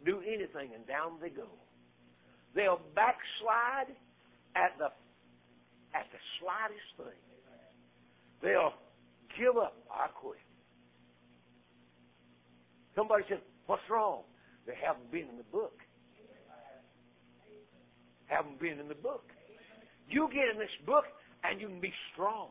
do 0.04 0.22
anything 0.22 0.70
and 0.72 0.86
down 0.86 1.18
they 1.20 1.30
go. 1.30 1.50
They'll 2.54 2.82
backslide 2.94 3.90
at 4.54 4.78
the 4.78 4.94
at 5.98 6.06
the 6.14 6.20
slightest 6.38 6.94
thing. 6.96 7.22
They'll 8.40 8.74
give 9.36 9.56
up. 9.60 9.74
I 9.90 10.06
quit. 10.14 10.38
Somebody 12.94 13.24
says, 13.28 13.40
What's 13.66 13.82
wrong? 13.90 14.22
They 14.66 14.74
haven't 14.82 15.10
been 15.10 15.28
in 15.30 15.36
the 15.36 15.50
book. 15.50 15.78
Haven't 18.26 18.58
been 18.58 18.78
in 18.78 18.88
the 18.88 18.98
book. 18.98 19.30
You 20.08 20.28
get 20.32 20.50
in 20.50 20.58
this 20.58 20.74
book 20.86 21.04
and 21.42 21.60
you 21.60 21.68
can 21.68 21.80
be 21.80 21.92
strong. 22.12 22.50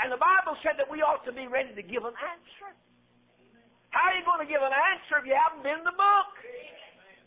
And 0.00 0.12
the 0.12 0.20
Bible 0.20 0.56
said 0.64 0.76
that 0.80 0.88
we 0.88 1.00
ought 1.00 1.24
to 1.24 1.32
be 1.32 1.46
ready 1.46 1.72
to 1.76 1.84
give 1.84 2.04
an 2.04 2.16
answer. 2.16 2.70
How 3.92 4.08
are 4.08 4.16
you 4.16 4.24
going 4.24 4.40
to 4.40 4.48
give 4.48 4.60
an 4.60 4.72
answer 4.72 5.20
if 5.20 5.28
you 5.28 5.36
haven't 5.36 5.64
been 5.64 5.84
in 5.84 5.84
the 5.84 5.96
book? 5.96 6.32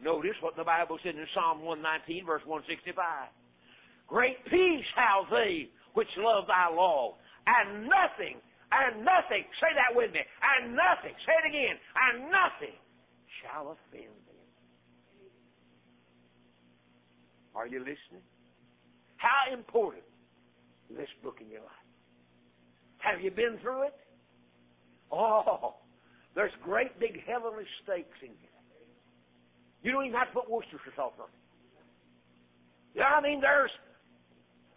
Notice 0.01 0.37
what 0.41 0.57
the 0.57 0.65
Bible 0.65 0.97
said 1.01 1.13
in 1.13 1.25
Psalm 1.33 1.61
119, 1.61 2.25
verse 2.25 2.41
165. 2.45 2.97
Great 4.09 4.41
peace 4.49 4.85
have 4.97 5.29
they 5.29 5.69
which 5.93 6.09
love 6.17 6.45
thy 6.45 6.69
law, 6.69 7.15
and 7.47 7.85
nothing, 7.85 8.37
and 8.73 9.05
nothing, 9.05 9.45
say 9.61 9.71
that 9.73 9.95
with 9.95 10.11
me, 10.11 10.19
and 10.19 10.75
nothing, 10.75 11.15
say 11.25 11.33
it 11.41 11.47
again, 11.47 11.77
and 11.77 12.29
nothing 12.29 12.75
shall 13.45 13.77
offend 13.77 14.15
them. 14.25 14.35
Are 17.55 17.67
you 17.67 17.79
listening? 17.79 18.25
How 19.17 19.53
important 19.53 20.03
is 20.89 20.97
this 20.97 21.09
book 21.23 21.37
in 21.41 21.49
your 21.49 21.61
life? 21.61 21.85
Have 22.97 23.21
you 23.21 23.31
been 23.31 23.57
through 23.61 23.83
it? 23.83 23.95
Oh, 25.11 25.75
there's 26.35 26.51
great 26.63 26.99
big 26.99 27.23
heavenly 27.25 27.63
steaks 27.83 28.17
in 28.21 28.29
here. 28.41 28.49
You 29.83 29.91
don't 29.91 30.05
even 30.05 30.17
have 30.17 30.29
to 30.29 30.33
put 30.33 30.49
Worcestershire 30.49 30.93
sauce 30.95 31.13
on 31.19 31.29
it. 31.29 31.45
You 32.95 33.01
know 33.01 33.07
I 33.07 33.21
mean? 33.21 33.39
There's, 33.39 33.71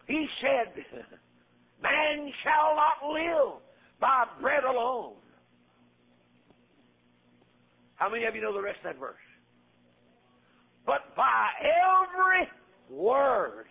he 0.07 0.27
said, 0.41 0.85
man 1.83 2.31
shall 2.45 2.77
not 2.77 3.11
live 3.11 3.63
by 4.01 4.25
bread 4.41 4.65
alone. 4.65 5.15
How 7.99 8.09
many 8.09 8.25
of 8.25 8.35
you 8.35 8.41
know 8.41 8.53
the 8.53 8.63
rest 8.63 8.79
of 8.79 8.95
that 8.95 8.99
verse? 8.99 9.17
But 10.87 11.15
by 11.15 11.49
every 11.61 12.49
word 12.91 13.67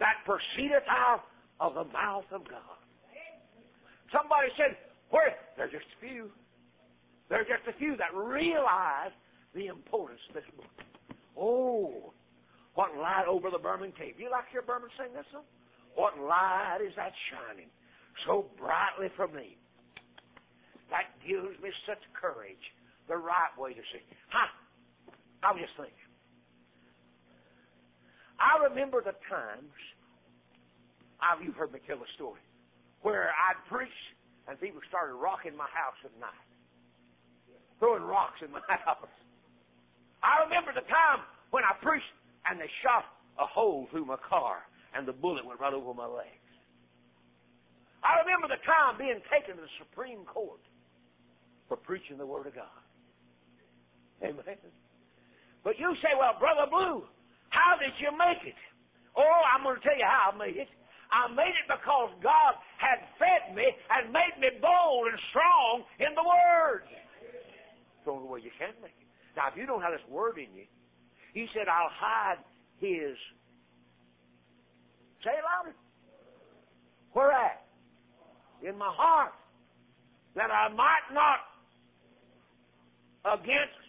that 0.00 0.14
proceedeth 0.24 0.82
out 0.90 1.22
of 1.60 1.74
the 1.74 1.84
mouth 1.92 2.24
of 2.32 2.42
God. 2.48 2.80
Somebody 4.10 4.48
said, 4.56 4.76
where? 5.10 5.36
There's 5.56 5.70
just 5.70 5.86
a 5.96 6.00
few. 6.00 6.30
There's 7.30 7.46
just 7.46 7.64
a 7.68 7.78
few 7.78 7.96
that 7.96 8.12
realize 8.12 9.12
the 9.54 9.66
importance 9.66 10.20
of 10.28 10.34
this 10.34 10.44
book. 10.56 10.66
Oh, 11.38 12.12
what 12.74 12.96
light 12.96 13.24
over 13.28 13.48
the 13.50 13.58
Burman 13.58 13.92
cave. 13.92 14.14
You 14.18 14.30
like 14.30 14.44
your 14.52 14.62
Burman 14.62 14.90
sing 14.98 15.14
that 15.14 15.24
song? 15.32 15.44
What 15.94 16.18
light 16.18 16.78
is 16.84 16.92
that 16.96 17.12
shining 17.30 17.68
so 18.26 18.46
brightly 18.58 19.08
from 19.16 19.34
me? 19.34 19.56
That 20.90 21.08
gives 21.26 21.56
me 21.62 21.70
such 21.86 22.00
courage, 22.12 22.60
the 23.08 23.16
right 23.16 23.52
way 23.58 23.74
to 23.74 23.84
see. 23.92 24.04
Huh? 24.28 24.48
I 25.42 25.52
was 25.52 25.60
just 25.62 25.74
thinking. 25.76 26.10
I 28.38 28.62
remember 28.66 29.02
the 29.02 29.14
times, 29.30 29.74
I've, 31.22 31.42
you've 31.42 31.54
heard 31.54 31.72
me 31.72 31.78
tell 31.86 31.98
the 31.98 32.10
story, 32.14 32.42
where 33.02 33.30
I'd 33.30 33.58
preach 33.70 34.00
and 34.48 34.58
people 34.58 34.80
started 34.88 35.14
rocking 35.14 35.54
my 35.54 35.70
house 35.70 35.98
at 36.02 36.14
night, 36.18 36.46
throwing 37.78 38.02
rocks 38.02 38.42
in 38.42 38.50
my 38.50 38.62
house. 38.86 39.10
I 40.22 40.42
remember 40.46 40.74
the 40.74 40.86
time 40.86 41.22
when 41.50 41.62
I 41.62 41.74
preached 41.82 42.10
and 42.50 42.58
they 42.58 42.70
shot 42.82 43.06
a 43.38 43.46
hole 43.46 43.86
through 43.90 44.06
my 44.06 44.18
car 44.28 44.66
and 44.94 45.06
the 45.06 45.14
bullet 45.14 45.46
went 45.46 45.60
right 45.60 45.74
over 45.74 45.94
my 45.94 46.06
legs. 46.06 46.42
I 48.02 48.18
remember 48.26 48.50
the 48.50 48.58
time 48.66 48.98
being 48.98 49.22
taken 49.30 49.54
to 49.54 49.62
the 49.62 49.74
Supreme 49.78 50.26
Court 50.26 50.58
for 51.68 51.76
preaching 51.76 52.18
the 52.18 52.26
Word 52.26 52.46
of 52.46 52.54
God. 52.54 52.81
Amen. 54.22 54.56
But 55.64 55.78
you 55.78 55.94
say, 56.02 56.14
well, 56.18 56.34
Brother 56.38 56.70
Blue, 56.70 57.04
how 57.50 57.78
did 57.78 57.92
you 57.98 58.10
make 58.16 58.42
it? 58.46 58.58
Oh, 59.16 59.42
I'm 59.54 59.62
going 59.62 59.76
to 59.76 59.82
tell 59.82 59.96
you 59.96 60.06
how 60.06 60.32
I 60.32 60.38
made 60.38 60.56
it. 60.56 60.68
I 61.12 61.28
made 61.28 61.52
it 61.52 61.68
because 61.68 62.10
God 62.22 62.54
had 62.78 63.04
fed 63.18 63.54
me 63.54 63.68
and 63.90 64.12
made 64.12 64.32
me 64.40 64.48
bold 64.60 65.12
and 65.12 65.20
strong 65.28 65.84
in 66.00 66.14
the 66.14 66.24
Word. 66.24 66.88
It's 66.88 68.04
the 68.06 68.10
only 68.10 68.28
way 68.28 68.40
you 68.40 68.50
can 68.58 68.72
make 68.80 68.96
it. 68.96 69.06
Now, 69.36 69.48
if 69.52 69.56
you 69.56 69.66
don't 69.66 69.82
have 69.82 69.92
this 69.92 70.08
Word 70.08 70.38
in 70.38 70.48
you, 70.56 70.64
He 71.34 71.46
said, 71.52 71.68
I'll 71.68 71.92
hide 71.92 72.40
His. 72.80 73.18
Say 75.22 75.30
it 75.30 75.44
louder. 75.44 75.76
Where 77.12 77.30
at? 77.30 77.62
In 78.66 78.78
my 78.78 78.90
heart. 78.90 79.32
That 80.34 80.50
I 80.50 80.72
might 80.72 81.12
not 81.12 81.40
against 83.24 83.81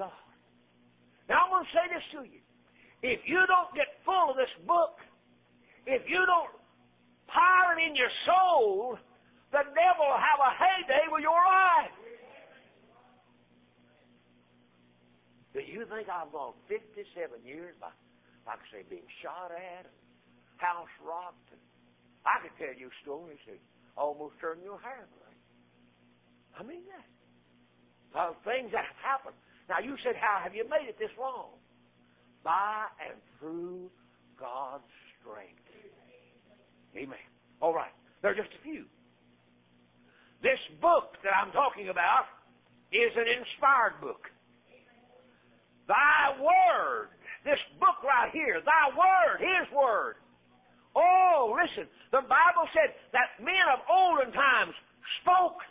God. 0.00 0.24
Now, 1.28 1.44
I'm 1.44 1.52
going 1.52 1.68
to 1.68 1.72
say 1.76 1.84
this 1.92 2.06
to 2.16 2.20
you. 2.24 2.40
If 3.04 3.20
you 3.28 3.44
don't 3.44 3.68
get 3.76 4.00
full 4.08 4.32
of 4.32 4.36
this 4.40 4.50
book, 4.64 4.96
if 5.84 6.08
you 6.08 6.24
don't 6.24 6.52
pile 7.28 7.76
it 7.76 7.84
in 7.84 7.92
your 7.92 8.12
soul, 8.24 8.96
the 9.52 9.60
devil 9.76 10.04
will 10.08 10.24
have 10.24 10.40
a 10.40 10.52
heyday 10.56 11.04
with 11.12 11.20
your 11.20 11.36
life. 11.36 11.92
Do 15.52 15.60
you 15.60 15.84
think 15.92 16.08
I've 16.08 16.32
gone 16.32 16.56
57 16.70 17.04
years 17.44 17.74
by, 17.76 17.92
like 18.48 18.62
I 18.62 18.66
say, 18.72 18.82
being 18.88 19.08
shot 19.20 19.52
at, 19.52 19.84
and 19.84 19.98
house 20.56 20.92
rocked? 21.04 21.50
And 21.52 21.60
I 22.24 22.40
could 22.40 22.54
tell 22.56 22.72
you 22.72 22.88
stories 23.04 23.40
that 23.50 23.58
almost 23.98 24.38
turn 24.40 24.64
your 24.64 24.80
hair 24.80 25.04
gray. 25.10 25.36
I 26.56 26.62
mean 26.62 26.86
that. 26.88 27.08
Uh, 28.10 28.34
things 28.46 28.70
that 28.72 28.86
have 28.86 29.02
happened. 29.02 29.38
Now 29.70 29.78
you 29.78 29.94
said, 30.02 30.18
how 30.18 30.42
have 30.42 30.52
you 30.52 30.66
made 30.66 30.90
it 30.90 30.98
this 30.98 31.14
long? 31.14 31.54
By 32.42 32.90
and 33.06 33.14
through 33.38 33.86
God's 34.34 34.90
strength. 35.22 35.62
Amen. 36.98 37.22
All 37.62 37.72
right. 37.72 37.94
There 38.20 38.32
are 38.32 38.34
just 38.34 38.50
a 38.50 38.62
few. 38.66 38.90
This 40.42 40.58
book 40.82 41.14
that 41.22 41.30
I'm 41.30 41.52
talking 41.52 41.88
about 41.88 42.26
is 42.90 43.14
an 43.14 43.30
inspired 43.30 44.02
book. 44.02 44.26
Thy 45.86 46.34
word. 46.42 47.14
This 47.46 47.62
book 47.78 48.02
right 48.02 48.34
here. 48.34 48.58
Thy 48.58 48.90
word, 48.90 49.38
His 49.38 49.70
word. 49.70 50.18
Oh, 50.96 51.54
listen. 51.54 51.86
The 52.10 52.26
Bible 52.26 52.66
said 52.74 52.90
that 53.14 53.38
men 53.38 53.70
of 53.70 53.86
olden 53.86 54.34
times 54.34 54.74
spoke, 55.22 55.62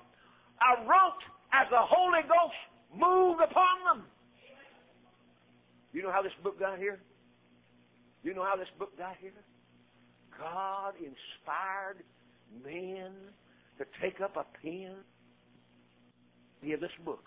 or 0.63 0.87
wrote 0.87 1.23
as 1.51 1.67
the 1.67 1.83
Holy 1.83 2.23
Ghost 2.23 2.55
moved 2.93 3.41
upon 3.41 3.75
them. 3.85 4.05
You 5.91 6.03
know 6.03 6.11
how 6.11 6.21
this 6.21 6.35
book 6.43 6.59
got 6.59 6.77
here? 6.77 6.99
You 8.23 8.33
know 8.33 8.43
how 8.43 8.55
this 8.55 8.69
book 8.77 8.97
got 8.97 9.15
here? 9.21 9.33
God 10.37 10.93
inspired 10.99 12.03
men 12.63 13.11
to 13.77 13.83
take 14.01 14.21
up 14.21 14.35
a 14.35 14.45
pen, 14.61 14.95
give 16.63 16.79
this 16.79 16.95
book. 17.03 17.25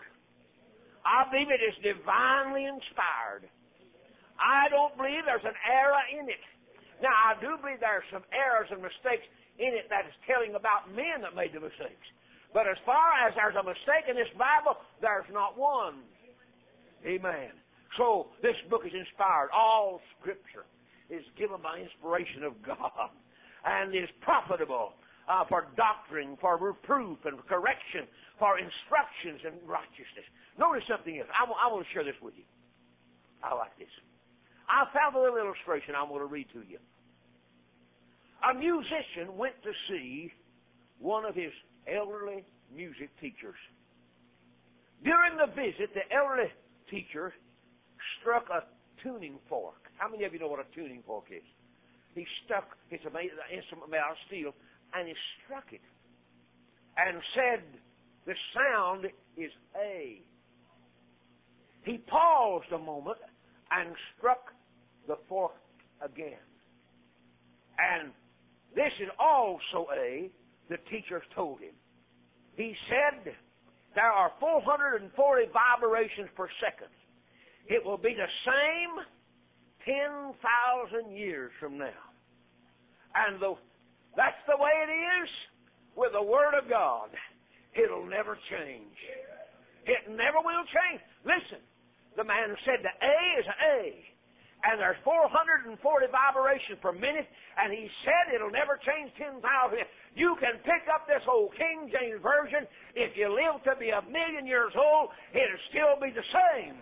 I 1.03 1.27
believe 1.29 1.51
it 1.51 1.59
is 1.59 1.75
divinely 1.83 2.65
inspired. 2.65 3.49
I 4.39 4.69
don't 4.71 4.95
believe 4.95 5.27
there's 5.27 5.45
an 5.45 5.57
error 5.67 6.03
in 6.15 6.29
it. 6.29 6.41
Now, 7.03 7.11
I 7.11 7.35
do 7.41 7.59
believe 7.59 7.83
there 7.83 7.99
are 7.99 8.09
some 8.13 8.23
errors 8.31 8.71
and 8.71 8.79
mistakes 8.79 9.27
in 9.59 9.75
it 9.75 9.91
that 9.91 10.07
is 10.07 10.15
telling 10.23 10.55
about 10.55 10.87
men 10.95 11.21
that 11.21 11.35
made 11.35 11.51
the 11.51 11.59
mistakes. 11.59 12.07
But 12.53 12.67
as 12.67 12.77
far 12.85 13.17
as 13.27 13.33
there's 13.35 13.55
a 13.55 13.63
mistake 13.63 14.05
in 14.09 14.15
this 14.15 14.29
Bible, 14.37 14.77
there's 15.01 15.25
not 15.33 15.57
one. 15.57 16.05
Amen. 17.05 17.51
So, 17.97 18.27
this 18.41 18.55
book 18.69 18.85
is 18.85 18.93
inspired. 18.93 19.49
All 19.53 20.01
Scripture 20.19 20.65
is 21.09 21.23
given 21.37 21.61
by 21.61 21.79
inspiration 21.79 22.43
of 22.43 22.53
God 22.63 23.09
and 23.65 23.93
is 23.93 24.09
profitable 24.21 24.93
uh, 25.27 25.45
for 25.45 25.67
doctrine, 25.77 26.37
for 26.41 26.57
reproof 26.57 27.19
and 27.25 27.37
correction, 27.45 28.07
for 28.39 28.57
instructions 28.57 29.41
in 29.45 29.53
righteousness. 29.67 30.25
Notice 30.57 30.83
something 30.89 31.17
else. 31.19 31.29
I, 31.33 31.45
w- 31.45 31.57
I 31.57 31.71
want 31.71 31.85
to 31.85 31.91
share 31.93 32.03
this 32.03 32.17
with 32.21 32.33
you. 32.37 32.45
I 33.43 33.53
like 33.53 33.77
this. 33.77 33.91
I 34.69 34.87
found 34.93 35.15
a 35.15 35.19
little 35.19 35.37
illustration 35.37 35.93
I 35.93 36.03
want 36.03 36.23
to 36.23 36.29
read 36.31 36.47
to 36.53 36.63
you 36.65 36.79
a 38.43 38.53
musician 38.53 39.37
went 39.37 39.55
to 39.63 39.71
see 39.89 40.31
one 40.99 41.25
of 41.25 41.35
his 41.35 41.51
elderly 41.87 42.43
music 42.73 43.09
teachers. 43.19 43.57
During 45.03 45.37
the 45.37 45.47
visit, 45.47 45.93
the 45.93 46.05
elderly 46.15 46.51
teacher 46.89 47.33
struck 48.19 48.49
a 48.49 48.63
tuning 49.01 49.37
fork. 49.49 49.75
How 49.97 50.09
many 50.09 50.23
of 50.23 50.33
you 50.33 50.39
know 50.39 50.47
what 50.47 50.59
a 50.59 50.75
tuning 50.75 51.03
fork 51.05 51.25
is? 51.29 51.43
He 52.15 52.25
stuck, 52.45 52.77
his 52.89 52.99
instrument 53.01 53.91
made 53.91 53.97
out 53.97 54.11
of 54.11 54.17
steel, 54.27 54.53
and 54.93 55.07
he 55.07 55.13
struck 55.43 55.65
it 55.71 55.81
and 56.97 57.17
said, 57.33 57.63
the 58.25 58.33
sound 58.53 59.05
is 59.35 59.51
A. 59.75 60.21
He 61.83 61.97
paused 61.97 62.71
a 62.71 62.77
moment 62.77 63.17
and 63.71 63.89
struck 64.17 64.53
the 65.07 65.17
fork 65.27 65.55
again. 66.01 66.39
And 67.77 68.11
this 68.75 68.93
is 69.01 69.09
also 69.19 69.89
a, 69.91 70.29
the 70.69 70.77
teachers 70.89 71.23
told 71.35 71.59
him. 71.59 71.73
He 72.55 72.75
said, 72.89 73.33
there 73.95 74.11
are 74.11 74.31
440 74.39 75.11
vibrations 75.51 76.29
per 76.35 76.47
second. 76.61 76.91
It 77.67 77.83
will 77.85 77.97
be 77.97 78.13
the 78.13 78.29
same 78.45 79.05
10,000 79.85 81.15
years 81.15 81.51
from 81.59 81.77
now. 81.77 82.03
And 83.15 83.39
the, 83.41 83.55
that's 84.17 84.41
the 84.47 84.57
way 84.57 84.71
it 84.87 84.91
is 84.91 85.29
with 85.95 86.11
the 86.13 86.23
Word 86.23 86.57
of 86.57 86.69
God. 86.69 87.09
It'll 87.75 88.05
never 88.05 88.37
change. 88.49 88.97
It 89.85 90.09
never 90.09 90.39
will 90.43 90.65
change. 90.69 91.01
Listen, 91.25 91.61
the 92.15 92.23
man 92.23 92.55
said 92.65 92.79
the 92.81 92.93
A 93.05 93.17
is 93.39 93.45
an 93.45 93.59
A 93.81 94.12
and 94.63 94.79
there's 94.79 94.99
440 95.03 95.75
vibrations 96.07 96.79
per 96.79 96.95
minute, 96.95 97.27
and 97.59 97.75
he 97.75 97.91
said 98.07 98.31
it'll 98.31 98.51
never 98.51 98.79
change 98.79 99.11
10,000. 99.19 99.43
You 100.15 100.39
can 100.39 100.55
pick 100.63 100.87
up 100.87 101.03
this 101.03 101.23
old 101.27 101.51
King 101.59 101.91
James 101.91 102.23
Version. 102.23 102.63
If 102.95 103.19
you 103.19 103.27
live 103.27 103.59
to 103.67 103.75
be 103.75 103.91
a 103.91 103.99
million 104.07 104.47
years 104.47 104.71
old, 104.71 105.11
it'll 105.35 105.63
still 105.67 105.99
be 105.99 106.15
the 106.15 106.23
same. 106.31 106.79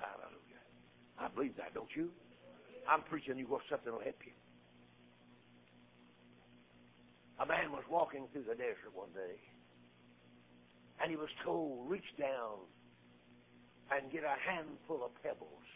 Hallelujah. 0.00 0.64
I 1.20 1.28
believe 1.28 1.52
that, 1.60 1.76
don't 1.76 1.92
you? 1.92 2.08
I'm 2.88 3.04
preaching 3.04 3.36
you 3.36 3.44
what 3.44 3.60
something 3.68 3.92
will 3.92 4.00
help 4.00 4.16
you. 4.24 4.32
A 7.40 7.46
man 7.46 7.72
was 7.72 7.84
walking 7.92 8.24
through 8.32 8.48
the 8.48 8.56
desert 8.56 8.92
one 8.96 9.12
day, 9.12 9.36
and 11.00 11.12
he 11.12 11.16
was 11.16 11.32
told, 11.44 11.88
reach 11.88 12.08
down 12.18 12.64
and 13.92 14.10
get 14.12 14.24
a 14.24 14.36
handful 14.48 15.04
of 15.04 15.10
pebbles 15.22 15.68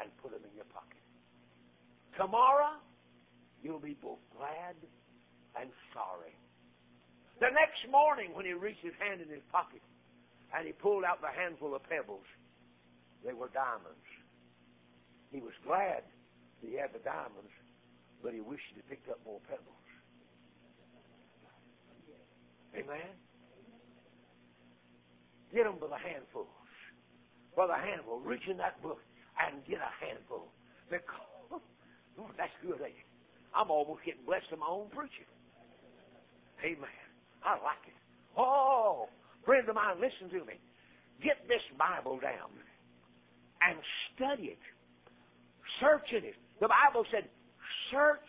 and 0.00 0.08
put 0.22 0.32
them 0.32 0.40
in 0.44 0.54
your 0.56 0.68
pocket. 0.72 1.02
Tomorrow, 2.16 2.80
you'll 3.62 3.82
be 3.82 3.96
both 4.00 4.20
glad 4.36 4.76
and 5.58 5.70
sorry. 5.92 6.34
The 7.40 7.50
next 7.50 7.84
morning, 7.90 8.30
when 8.34 8.44
he 8.44 8.52
reached 8.52 8.84
his 8.84 8.96
hand 9.00 9.20
in 9.20 9.28
his 9.28 9.42
pocket 9.50 9.82
and 10.54 10.66
he 10.66 10.72
pulled 10.72 11.04
out 11.04 11.20
the 11.20 11.32
handful 11.32 11.74
of 11.74 11.82
pebbles, 11.88 12.26
they 13.24 13.32
were 13.32 13.48
diamonds. 13.54 14.06
He 15.32 15.40
was 15.40 15.56
glad 15.66 16.04
that 16.04 16.68
he 16.68 16.76
had 16.76 16.92
the 16.92 17.00
diamonds, 17.00 17.50
but 18.22 18.34
he 18.34 18.40
wished 18.40 18.62
he'd 18.74 18.86
picked 18.88 19.08
up 19.08 19.18
more 19.24 19.40
pebbles. 19.48 19.82
Amen? 22.76 23.12
Get 25.52 25.64
them 25.64 25.76
by 25.80 25.88
the 25.88 26.00
handfuls. 26.00 26.48
By 27.56 27.66
the 27.66 27.76
handful. 27.76 28.20
Reach 28.20 28.48
in 28.48 28.56
that 28.56 28.80
book 28.82 29.00
and 29.40 29.64
get 29.64 29.78
a 29.78 29.92
handful. 30.04 30.48
Because, 30.90 31.60
oh, 32.18 32.30
that's 32.36 32.52
good, 32.60 32.80
ain't 32.80 32.96
it? 32.96 33.08
I'm 33.54 33.70
almost 33.70 34.04
getting 34.04 34.24
blessed 34.24 34.52
in 34.52 34.60
my 34.60 34.68
own 34.68 34.88
preaching. 34.88 35.28
Amen. 36.64 37.00
I 37.44 37.52
like 37.62 37.84
it. 37.86 37.96
Oh, 38.36 39.08
friend 39.44 39.68
of 39.68 39.74
mine, 39.74 39.96
listen 40.00 40.30
to 40.38 40.44
me. 40.46 40.56
Get 41.22 41.46
this 41.48 41.62
Bible 41.78 42.18
down 42.20 42.50
and 43.68 43.78
study 44.14 44.56
it. 44.56 44.58
Search 45.80 46.08
in 46.10 46.24
it. 46.24 46.34
The 46.60 46.68
Bible 46.68 47.04
said, 47.10 47.28
search. 47.90 48.20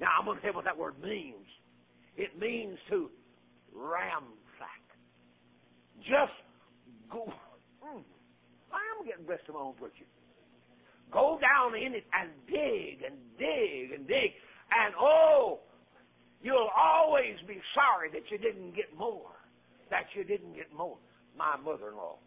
Now, 0.00 0.08
I'm 0.18 0.24
going 0.24 0.36
to 0.36 0.42
tell 0.42 0.52
you 0.52 0.56
what 0.56 0.64
that 0.64 0.76
word 0.76 0.94
means. 1.02 1.46
It 2.16 2.38
means 2.38 2.78
to 2.90 3.10
ramsack. 3.76 4.82
Just 6.00 6.32
go. 7.10 7.32
Mm, 7.84 8.02
I'm 9.00 9.06
getting 9.06 9.24
blessed 9.24 9.48
of 9.48 9.54
my 9.54 9.60
own 9.60 9.74
preaching. 9.80 10.06
Go 11.10 11.40
down 11.40 11.74
in 11.74 11.94
it 11.94 12.04
and 12.12 12.28
dig 12.46 13.00
and 13.00 13.16
dig 13.38 13.96
and 13.96 14.06
dig. 14.06 14.36
And 14.70 14.94
oh, 15.00 15.60
you'll 16.42 16.68
always 16.76 17.34
be 17.48 17.58
sorry 17.74 18.10
that 18.12 18.30
you 18.30 18.36
didn't 18.36 18.76
get 18.76 18.92
more. 18.96 19.32
That 19.88 20.04
you 20.14 20.22
didn't 20.22 20.54
get 20.54 20.68
more. 20.76 20.98
My 21.36 21.56
mother 21.56 21.88
in 21.88 21.96
law, 21.96 22.18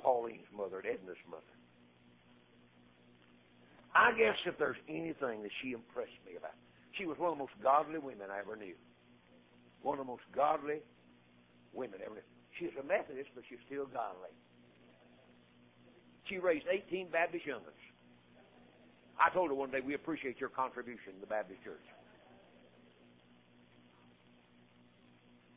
Pauline's 0.00 0.46
mother, 0.54 0.78
Edna's 0.78 1.18
mother. 1.28 1.42
I 3.94 4.12
guess 4.16 4.36
if 4.46 4.56
there's 4.58 4.78
anything 4.88 5.42
that 5.42 5.50
she 5.60 5.72
impressed 5.72 6.22
me 6.24 6.38
about, 6.38 6.54
she 6.92 7.04
was 7.04 7.18
one 7.18 7.32
of 7.32 7.36
the 7.36 7.42
most 7.42 7.58
godly 7.62 7.98
women 7.98 8.30
I 8.30 8.38
ever 8.38 8.54
knew. 8.54 8.78
One 9.82 9.98
of 9.98 10.06
the 10.06 10.10
most 10.10 10.22
godly 10.34 10.80
women 11.74 11.98
ever 12.04 12.14
knew. 12.14 12.30
She 12.58 12.70
a 12.78 12.86
Methodist, 12.86 13.30
but 13.34 13.44
she's 13.48 13.58
still 13.66 13.86
godly. 13.86 14.32
She 16.28 16.38
raised 16.38 16.66
18 16.70 17.08
Baptist 17.10 17.46
youngins. 17.46 17.82
I 19.18 19.30
told 19.34 19.50
her 19.50 19.54
one 19.54 19.70
day, 19.70 19.80
we 19.84 19.94
appreciate 19.94 20.38
your 20.38 20.50
contribution 20.50 21.14
to 21.14 21.20
the 21.20 21.26
Baptist 21.26 21.58
church. 21.64 21.82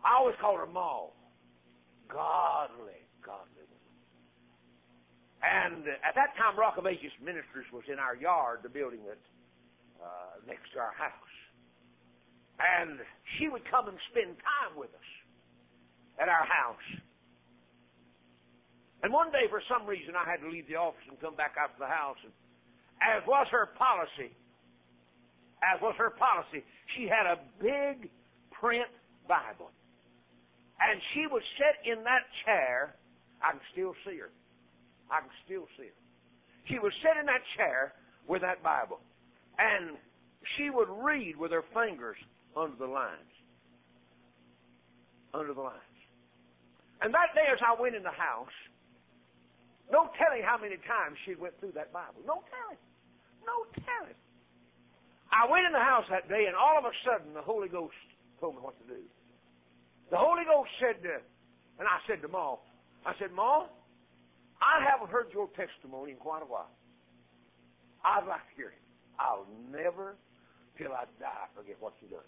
I 0.03 0.17
always 0.17 0.35
called 0.41 0.57
her 0.57 0.65
Ma. 0.65 1.13
Godly, 2.09 2.99
godly 3.23 3.63
woman. 3.69 3.95
And 5.45 5.87
at 6.01 6.15
that 6.15 6.35
time, 6.35 6.57
Rock 6.57 6.77
of 6.77 6.85
Ages 6.85 7.13
Ministries 7.23 7.69
was 7.71 7.83
in 7.87 7.99
our 7.99 8.15
yard, 8.15 8.59
the 8.63 8.69
building 8.69 8.99
that's 9.05 9.29
uh, 10.01 10.41
next 10.47 10.73
to 10.73 10.79
our 10.79 10.93
house. 10.97 11.33
And 12.59 12.99
she 13.37 13.47
would 13.47 13.63
come 13.69 13.87
and 13.87 13.97
spend 14.11 14.37
time 14.41 14.73
with 14.75 14.89
us 14.89 15.09
at 16.19 16.29
our 16.29 16.45
house. 16.45 16.87
And 19.03 19.11
one 19.11 19.31
day, 19.31 19.49
for 19.49 19.61
some 19.67 19.87
reason, 19.87 20.13
I 20.15 20.29
had 20.29 20.41
to 20.41 20.49
leave 20.49 20.67
the 20.67 20.75
office 20.75 21.01
and 21.09 21.19
come 21.19 21.35
back 21.35 21.55
out 21.59 21.73
to 21.73 21.79
the 21.79 21.89
house. 21.89 22.17
And 22.23 22.31
as 23.01 23.25
was 23.27 23.47
her 23.49 23.69
policy, 23.77 24.31
as 25.63 25.81
was 25.81 25.95
her 25.97 26.11
policy, 26.11 26.63
she 26.95 27.07
had 27.07 27.25
a 27.25 27.39
big 27.59 28.09
print 28.51 28.87
Bible. 29.27 29.71
And 30.81 31.01
she 31.13 31.25
would 31.25 31.43
sit 31.57 31.91
in 31.91 32.03
that 32.03 32.25
chair. 32.45 32.95
I 33.41 33.51
can 33.51 33.61
still 33.71 33.93
see 34.05 34.17
her. 34.17 34.29
I 35.09 35.21
can 35.21 35.29
still 35.45 35.65
see 35.77 35.89
her. 35.89 35.99
She 36.65 36.77
would 36.79 36.93
sit 37.01 37.17
in 37.19 37.25
that 37.25 37.41
chair 37.57 37.93
with 38.27 38.41
that 38.41 38.61
Bible. 38.61 38.99
And 39.57 39.97
she 40.57 40.69
would 40.69 40.89
read 40.89 41.37
with 41.37 41.51
her 41.51 41.63
fingers 41.73 42.17
under 42.55 42.75
the 42.77 42.85
lines. 42.85 43.33
Under 45.33 45.53
the 45.53 45.61
lines. 45.61 45.81
And 47.01 47.13
that 47.13 47.33
day 47.33 47.49
as 47.51 47.59
I 47.65 47.79
went 47.79 47.95
in 47.95 48.03
the 48.03 48.13
house, 48.13 48.53
No 49.91 50.07
telling 50.15 50.41
how 50.41 50.55
many 50.55 50.79
times 50.87 51.19
she 51.27 51.35
went 51.35 51.59
through 51.59 51.75
that 51.75 51.91
Bible. 51.91 52.23
No 52.23 52.39
telling. 52.47 52.79
No 53.43 53.67
telling. 53.83 54.15
I 55.31 55.47
went 55.51 55.67
in 55.67 55.75
the 55.75 55.83
house 55.83 56.07
that 56.09 56.27
day, 56.27 56.47
and 56.47 56.55
all 56.55 56.79
of 56.79 56.87
a 56.87 56.95
sudden, 57.03 57.35
the 57.35 57.43
Holy 57.43 57.67
Ghost 57.67 57.95
told 58.39 58.55
me 58.55 58.61
what 58.63 58.75
to 58.79 58.87
do. 58.87 58.99
The 60.11 60.17
Holy 60.19 60.43
Ghost 60.43 60.71
said, 60.79 60.99
uh, 61.03 61.19
and 61.79 61.87
I 61.87 61.99
said 62.07 62.21
to 62.23 62.27
Ma, 62.27 62.55
I 63.05 63.15
said, 63.19 63.31
Ma, 63.31 63.67
I 64.59 64.83
haven't 64.83 65.09
heard 65.09 65.31
your 65.33 65.47
testimony 65.55 66.11
in 66.11 66.17
quite 66.17 66.43
a 66.43 66.49
while. 66.49 66.71
I'd 68.03 68.27
like 68.27 68.43
to 68.43 68.55
hear 68.55 68.71
it. 68.75 68.83
I'll 69.19 69.47
never, 69.71 70.15
till 70.77 70.91
I 70.91 71.05
die, 71.19 71.47
forget 71.55 71.77
what 71.79 71.93
you 72.01 72.09
done. 72.09 72.27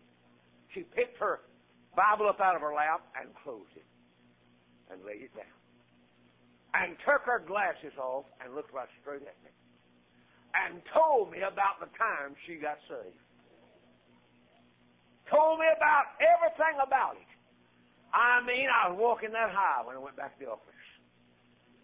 She 0.73 0.81
picked 0.81 1.19
her 1.19 1.41
Bible 1.95 2.27
up 2.27 2.39
out 2.39 2.55
of 2.55 2.61
her 2.61 2.73
lap 2.73 3.01
and 3.19 3.29
closed 3.43 3.71
it 3.75 3.85
and 4.91 5.03
laid 5.05 5.21
it 5.23 5.35
down. 5.35 5.62
And 6.73 6.97
took 7.05 7.21
her 7.29 7.39
glasses 7.45 7.93
off 8.01 8.25
and 8.41 8.55
looked 8.57 8.73
right 8.73 8.89
straight 9.01 9.21
at 9.21 9.37
me. 9.45 9.53
And 10.53 10.81
told 10.93 11.29
me 11.29 11.45
about 11.45 11.77
the 11.81 11.89
time 11.97 12.33
she 12.45 12.57
got 12.57 12.81
saved. 12.89 13.17
Told 15.29 15.61
me 15.61 15.65
about 15.69 16.17
everything 16.17 16.77
about 16.81 17.17
it. 17.17 17.31
I 18.13 18.41
mean, 18.45 18.69
I 18.69 18.89
was 18.89 18.97
walking 19.01 19.33
that 19.33 19.49
high 19.49 19.81
when 19.85 19.97
I 19.97 20.01
went 20.01 20.17
back 20.17 20.37
to 20.37 20.45
the 20.45 20.51
office. 20.51 20.69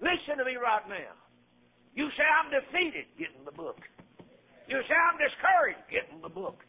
Listen 0.02 0.38
to 0.38 0.46
me 0.46 0.58
right 0.58 0.86
now. 0.86 1.14
You 1.94 2.10
say 2.14 2.26
I'm 2.26 2.54
defeated, 2.54 3.10
getting 3.18 3.46
the 3.46 3.52
book. 3.52 3.82
You 4.70 4.78
say 4.86 4.94
I'm 4.94 5.18
discouraged, 5.18 5.82
getting 5.90 6.22
the 6.22 6.30
book. 6.30 6.62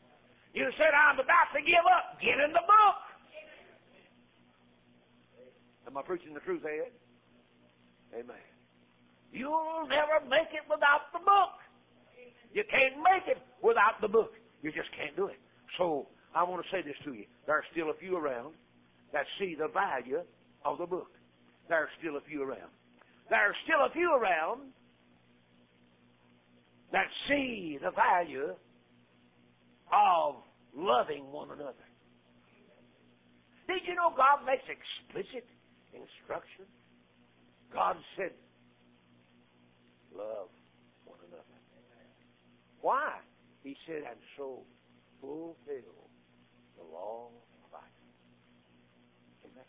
You 0.55 0.67
said 0.77 0.91
I'm 0.97 1.21
about 1.21 1.53
to 1.55 1.61
give 1.63 1.85
up, 1.85 2.19
getting 2.19 2.51
the 2.51 2.65
book. 2.65 3.01
Am 5.87 5.97
I 5.97 6.03
preaching 6.03 6.35
the 6.35 6.41
truth, 6.41 6.65
Ed? 6.65 6.91
Amen. 8.15 8.37
You'll 9.33 9.87
never 9.89 10.25
make 10.29 10.51
it 10.53 10.67
without 10.69 11.13
the 11.13 11.21
book. 11.21 11.61
You 12.53 12.65
can't 12.69 12.97
make 12.99 13.29
it 13.29 13.39
without 13.63 14.01
the 14.01 14.09
book. 14.09 14.33
You 14.63 14.73
just 14.73 14.91
can't 14.97 15.15
do 15.15 15.27
it. 15.27 15.39
So 15.79 16.09
I 16.35 16.43
want 16.43 16.65
to 16.65 16.71
say 16.71 16.83
this 16.83 16.97
to 17.05 17.13
you. 17.13 17.25
There 17.47 17.57
are 17.57 17.65
still 17.73 17.91
a 17.91 17.95
few 17.95 18.17
around 18.17 18.55
that 19.13 19.25
see 19.39 19.57
the 19.59 19.69
value 19.69 20.23
of 20.65 20.79
the 20.79 20.87
book. 20.87 21.11
There 21.69 21.79
are 21.79 21.89
still 22.01 22.17
a 22.17 22.21
few 22.29 22.43
around. 22.43 22.71
There 23.29 23.39
are 23.39 23.55
still 23.65 23.87
a 23.87 23.91
few 23.91 24.13
around 24.13 24.61
that 26.93 27.07
see 27.29 27.79
the 27.81 27.93
value 27.93 28.55
of 29.93 30.35
loving 30.77 31.31
one 31.31 31.51
another. 31.51 31.87
Did 33.69 33.83
you 33.87 33.95
know 33.95 34.11
God 34.17 34.45
makes 34.45 34.65
explicit 34.67 35.47
instruction? 35.95 36.67
God 37.73 37.97
said, 38.17 38.33
love 40.15 40.51
one 41.05 41.19
another. 41.29 41.59
Why? 42.81 43.13
He 43.63 43.77
said, 43.87 44.03
and 44.09 44.19
so 44.37 44.63
fulfill 45.21 46.09
the 46.77 46.85
law 46.91 47.29
of 47.29 47.73
life. 47.73 47.99
Amen. 49.45 49.65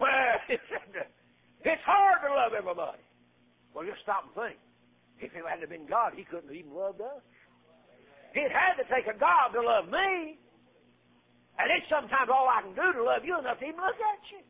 Well, 0.00 0.10
it's 1.64 1.86
hard 1.86 2.18
to 2.26 2.34
love 2.34 2.52
everybody. 2.52 3.02
Well, 3.74 3.86
just 3.86 4.02
stop 4.02 4.24
and 4.26 4.34
think. 4.34 4.58
If 5.18 5.32
it 5.32 5.42
hadn't 5.48 5.70
been 5.70 5.86
God, 5.88 6.12
He 6.16 6.24
couldn't 6.24 6.52
have 6.52 6.56
even 6.56 6.74
loved 6.74 7.00
us. 7.00 7.24
It 8.36 8.52
had 8.52 8.76
to 8.76 8.84
take 8.92 9.08
a 9.08 9.16
God 9.16 9.56
to 9.56 9.62
love 9.64 9.88
me. 9.88 10.36
And 11.56 11.72
it's 11.72 11.88
sometimes 11.88 12.28
all 12.28 12.44
I 12.52 12.60
can 12.60 12.76
do 12.76 12.84
to 13.00 13.02
love 13.02 13.24
you 13.24 13.32
enough 13.38 13.56
to 13.60 13.64
even 13.64 13.80
look 13.80 13.96
at 13.96 14.20
you. 14.28 14.44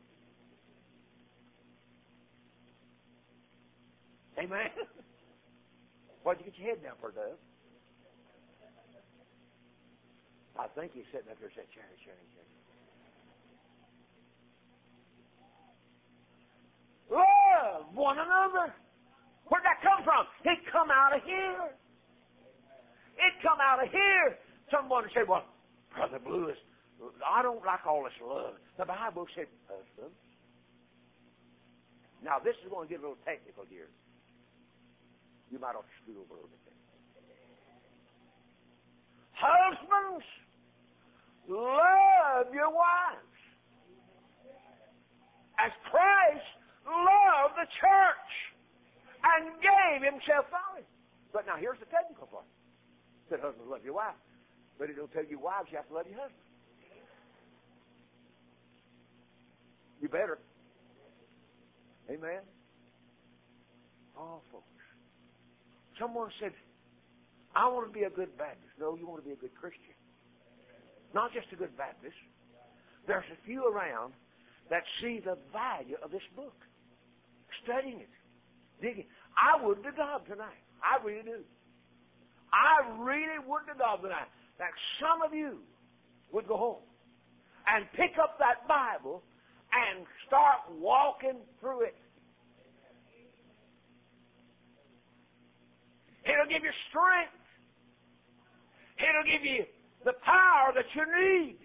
Amen. 4.37 4.69
Why'd 6.23 6.37
you 6.39 6.45
get 6.45 6.59
your 6.59 6.69
head 6.69 6.83
down 6.83 6.93
for, 7.01 7.11
Dove? 7.11 7.39
I 10.57 10.67
think 10.73 10.91
he's 10.93 11.05
sitting 11.13 11.29
up 11.29 11.37
there 11.39 11.53
saying, 11.53 11.69
Cherry, 11.73 11.97
Cherry, 12.01 12.27
Cherry. 12.33 12.57
Love 17.13 17.85
one 17.93 18.17
another. 18.17 18.73
Where'd 19.47 19.63
that 19.63 19.79
come 19.85 20.03
from? 20.03 20.25
It 20.43 20.59
come 20.73 20.89
out 20.91 21.15
of 21.15 21.21
here. 21.23 21.71
It 23.17 23.33
come 23.41 23.61
out 23.61 23.81
of 23.81 23.89
here. 23.89 24.37
Someone 24.69 25.05
said, 25.13 25.29
well, 25.29 25.45
Brother 25.95 26.19
Blue 26.19 26.49
is, 26.49 26.59
I 27.23 27.41
don't 27.41 27.63
like 27.63 27.85
all 27.87 28.03
this 28.03 28.17
love. 28.19 28.59
The 28.77 28.85
Bible 28.85 29.25
said, 29.35 29.47
husband. 29.69 30.13
Now, 32.25 32.41
this 32.43 32.57
is 32.65 32.69
going 32.69 32.87
to 32.87 32.91
get 32.91 32.99
a 32.99 33.05
little 33.07 33.23
technical 33.23 33.63
here. 33.69 33.87
Little 35.51 36.49
bit 36.49 36.59
there. 36.65 36.73
Husbands, 39.33 40.25
love 41.47 42.53
your 42.53 42.69
wives. 42.69 43.39
As 45.59 45.71
Christ 45.89 46.45
loved 46.85 47.55
the 47.55 47.67
church 47.79 48.31
and 49.23 49.51
gave 49.61 50.03
himself 50.03 50.45
for 50.49 50.79
it. 50.79 50.85
But 51.33 51.45
now 51.45 51.55
here's 51.57 51.79
the 51.79 51.85
technical 51.85 52.27
part. 52.27 52.45
It 53.25 53.29
said 53.29 53.39
husbands 53.41 53.69
love 53.69 53.83
your 53.83 53.93
wife. 53.93 54.15
But 54.77 54.89
it 54.89 54.95
don't 54.95 55.11
tell 55.11 55.25
you 55.25 55.39
wives 55.39 55.69
you 55.71 55.77
have 55.77 55.87
to 55.87 55.93
love 55.93 56.05
your 56.07 56.19
husband. 56.19 56.43
You 60.01 60.09
better. 60.09 60.37
Amen. 62.09 62.41
Folks. 64.15 64.76
Someone 65.99 66.29
said, 66.39 66.51
I 67.55 67.67
want 67.69 67.87
to 67.87 67.93
be 67.93 68.05
a 68.05 68.09
good 68.09 68.37
Baptist. 68.37 68.73
No, 68.79 68.95
you 68.95 69.07
want 69.07 69.23
to 69.23 69.27
be 69.27 69.33
a 69.33 69.39
good 69.39 69.53
Christian. 69.59 69.97
Not 71.13 71.33
just 71.33 71.47
a 71.53 71.55
good 71.55 71.75
Baptist. 71.77 72.15
There's 73.07 73.25
a 73.31 73.45
few 73.45 73.65
around 73.65 74.13
that 74.69 74.83
see 75.01 75.21
the 75.23 75.37
value 75.51 75.97
of 76.03 76.11
this 76.11 76.25
book. 76.35 76.55
Studying 77.63 78.01
it. 78.01 78.13
Digging. 78.81 79.05
I 79.33 79.63
would 79.65 79.81
to 79.83 79.91
God 79.95 80.21
tonight. 80.29 80.61
I 80.83 81.03
really 81.03 81.23
do. 81.23 81.41
I 82.53 82.85
really 83.01 83.39
would 83.47 83.65
to 83.71 83.77
God 83.77 83.97
tonight 84.01 84.29
that 84.59 84.71
some 84.99 85.21
of 85.25 85.33
you 85.33 85.59
would 86.31 86.47
go 86.47 86.57
home 86.57 86.85
and 87.67 87.85
pick 87.95 88.17
up 88.21 88.37
that 88.39 88.67
Bible 88.67 89.23
and 89.71 90.05
start 90.27 90.67
walking 90.79 91.39
through 91.59 91.81
it. 91.81 91.95
It'll 96.27 96.49
give 96.49 96.63
you 96.63 96.75
strength. 96.91 97.33
It'll 98.99 99.29
give 99.31 99.45
you 99.45 99.63
the 100.03 100.13
power 100.23 100.73
that 100.75 100.85
you 100.93 101.05
need. 101.07 101.57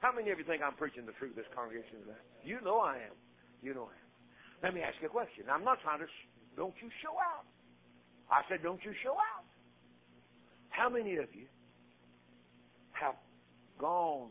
How 0.00 0.12
many 0.12 0.30
of 0.30 0.38
you 0.38 0.44
think 0.44 0.62
I'm 0.62 0.74
preaching 0.74 1.06
the 1.06 1.12
truth, 1.12 1.34
this 1.36 1.46
congregation? 1.54 1.98
You 2.44 2.58
know 2.64 2.78
I 2.78 2.96
am. 2.96 3.16
You 3.62 3.74
know 3.74 3.90
I 3.90 3.94
am. 3.94 4.10
Let 4.62 4.74
me 4.74 4.80
ask 4.82 4.94
you 5.00 5.06
a 5.06 5.10
question. 5.10 5.44
I'm 5.50 5.64
not 5.64 5.78
trying 5.82 6.00
to, 6.00 6.06
don't 6.56 6.74
you 6.82 6.88
show 7.02 7.14
out. 7.18 7.46
I 8.30 8.42
said, 8.48 8.62
don't 8.62 8.82
you 8.84 8.92
show 9.02 9.12
out. 9.12 9.46
How 10.70 10.88
many 10.88 11.16
of 11.16 11.28
you 11.34 11.46
have 12.92 13.14
gone 13.78 14.30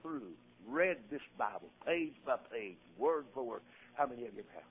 through, 0.00 0.32
read 0.66 0.96
this 1.10 1.20
Bible 1.38 1.70
page 1.86 2.14
by 2.26 2.36
page, 2.52 2.76
word 2.98 3.26
for 3.34 3.44
word? 3.44 3.62
How 3.94 4.06
many 4.06 4.26
of 4.26 4.34
you 4.34 4.44
have? 4.54 4.62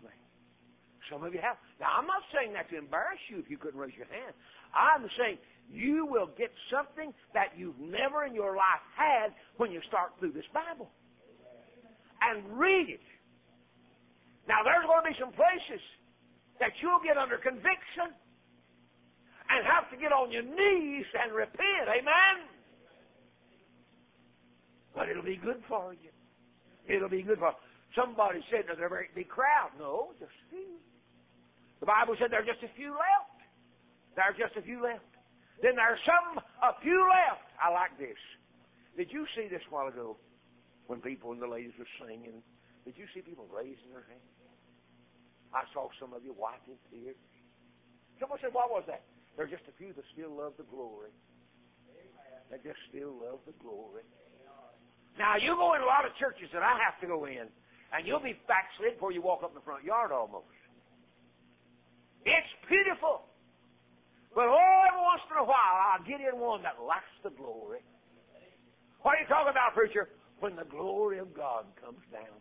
Amen. 0.00 0.12
Some 1.12 1.22
of 1.22 1.34
you 1.34 1.44
have. 1.44 1.60
Now, 1.76 1.92
I'm 1.92 2.08
not 2.08 2.24
saying 2.32 2.56
that 2.56 2.72
to 2.72 2.80
embarrass 2.80 3.20
you 3.28 3.36
if 3.36 3.52
you 3.52 3.60
couldn't 3.60 3.78
raise 3.78 3.92
your 3.92 4.08
hand. 4.08 4.32
I'm 4.72 5.04
saying 5.20 5.36
you 5.68 6.08
will 6.08 6.32
get 6.40 6.48
something 6.72 7.12
that 7.36 7.52
you've 7.52 7.78
never 7.78 8.24
in 8.24 8.34
your 8.34 8.56
life 8.56 8.80
had 8.96 9.36
when 9.60 9.70
you 9.70 9.84
start 9.88 10.16
through 10.18 10.32
this 10.32 10.48
Bible. 10.56 10.88
And 12.24 12.56
read 12.56 12.88
it. 12.88 13.04
Now, 14.48 14.64
there's 14.64 14.88
going 14.88 15.04
to 15.04 15.10
be 15.12 15.18
some 15.20 15.36
places 15.36 15.84
that 16.60 16.72
you'll 16.80 17.04
get 17.04 17.20
under 17.20 17.36
conviction 17.36 18.08
and 19.52 19.60
have 19.68 19.92
to 19.92 20.00
get 20.00 20.16
on 20.16 20.32
your 20.32 20.48
knees 20.48 21.06
and 21.12 21.28
repent. 21.36 21.92
Amen? 21.92 22.48
But 24.96 25.10
it'll 25.10 25.22
be 25.22 25.36
good 25.36 25.60
for 25.68 25.92
you. 25.92 26.08
It'll 26.88 27.12
be 27.12 27.22
good 27.22 27.38
for 27.38 27.52
Somebody 27.94 28.40
said 28.50 28.64
there's 28.66 28.80
a 28.80 28.88
great 28.88 29.14
big 29.14 29.28
crowd. 29.28 29.76
No, 29.78 30.16
just 30.18 30.32
few. 30.48 30.80
The 31.82 31.90
Bible 31.90 32.14
said 32.14 32.30
there 32.30 32.38
are 32.38 32.46
just 32.46 32.62
a 32.62 32.70
few 32.78 32.94
left. 32.94 33.42
There 34.14 34.22
are 34.22 34.30
just 34.38 34.54
a 34.54 34.62
few 34.62 34.78
left. 34.78 35.02
Then 35.66 35.74
there 35.74 35.90
are 35.90 35.98
some, 36.06 36.38
a 36.38 36.78
few 36.78 37.02
left. 37.10 37.42
I 37.58 37.74
like 37.74 37.98
this. 37.98 38.14
Did 38.94 39.10
you 39.10 39.26
see 39.34 39.50
this 39.50 39.66
while 39.66 39.90
ago 39.90 40.14
when 40.86 41.02
people 41.02 41.34
and 41.34 41.42
the 41.42 41.50
ladies 41.50 41.74
were 41.74 41.90
singing? 41.98 42.38
Did 42.86 42.94
you 42.94 43.10
see 43.10 43.18
people 43.18 43.50
raising 43.50 43.90
their 43.90 44.06
hands? 44.06 44.30
I 45.50 45.66
saw 45.74 45.90
some 45.98 46.14
of 46.14 46.22
you 46.22 46.38
wiping 46.38 46.78
tears. 46.86 47.18
Someone 48.22 48.38
said, 48.38 48.54
what 48.54 48.70
was 48.70 48.86
that? 48.86 49.02
There 49.34 49.42
are 49.42 49.50
just 49.50 49.66
a 49.66 49.74
few 49.74 49.90
that 49.90 50.06
still 50.14 50.30
love 50.30 50.54
the 50.62 50.68
glory. 50.70 51.10
That 52.54 52.62
just 52.62 52.78
still 52.94 53.10
love 53.10 53.42
the 53.42 53.58
glory. 53.58 54.06
Now, 55.18 55.34
you 55.34 55.58
go 55.58 55.74
in 55.74 55.82
a 55.82 55.90
lot 55.90 56.06
of 56.06 56.14
churches 56.14 56.46
that 56.54 56.62
I 56.62 56.78
have 56.78 56.94
to 57.02 57.10
go 57.10 57.26
in, 57.26 57.50
And 57.90 58.06
you'll 58.06 58.22
be 58.22 58.38
backslid 58.46 59.02
before 59.02 59.10
you 59.10 59.18
walk 59.18 59.42
up 59.42 59.50
in 59.50 59.58
the 59.58 59.66
front 59.66 59.82
yard 59.82 60.14
almost. 60.14 60.61
It's 62.24 62.52
pitiful. 62.68 63.26
But 64.34 64.48
oh, 64.48 64.78
every 64.88 65.02
once 65.02 65.22
in 65.28 65.36
a 65.36 65.44
while, 65.44 65.76
I'll 65.92 66.04
get 66.04 66.20
in 66.20 66.40
one 66.40 66.62
that 66.62 66.80
lacks 66.80 67.12
the 67.22 67.30
glory. 67.30 67.84
What 69.02 69.18
are 69.18 69.20
you 69.20 69.28
talking 69.28 69.50
about, 69.50 69.74
preacher? 69.74 70.08
When 70.40 70.56
the 70.56 70.64
glory 70.64 71.18
of 71.18 71.34
God 71.34 71.66
comes 71.82 72.00
down. 72.10 72.38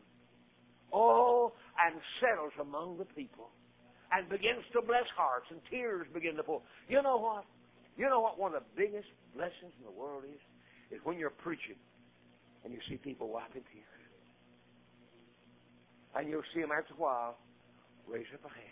Oh, 0.94 1.54
and 1.80 2.00
settles 2.20 2.54
among 2.60 2.98
the 2.98 3.06
people. 3.06 3.50
And 4.12 4.28
begins 4.28 4.64
to 4.74 4.82
bless 4.82 5.08
hearts, 5.16 5.48
and 5.50 5.60
tears 5.70 6.06
begin 6.14 6.36
to 6.36 6.44
pour. 6.44 6.62
You 6.88 7.02
know 7.02 7.18
what? 7.18 7.46
You 7.98 8.10
know 8.10 8.20
what 8.20 8.40
one 8.40 8.54
of 8.56 8.64
the 8.64 8.72
biggest 8.76 9.08
blessings 9.36 9.72
in 9.80 9.84
the 9.86 9.92
world 9.92 10.24
is? 10.28 10.40
Is 10.92 11.00
when 11.04 11.18
you're 11.18 11.32
preaching 11.32 11.80
and 12.64 12.74
you 12.74 12.80
see 12.90 12.98
people 12.98 13.30
wiping 13.30 13.64
tears. 13.74 13.88
And 16.16 16.30
you'll 16.30 16.44
see 16.54 16.62
them 16.62 16.72
after 16.72 16.94
a 16.94 16.98
while 16.98 17.38
raise 18.08 18.26
up 18.34 18.44
a 18.46 18.54
hand. 18.54 18.71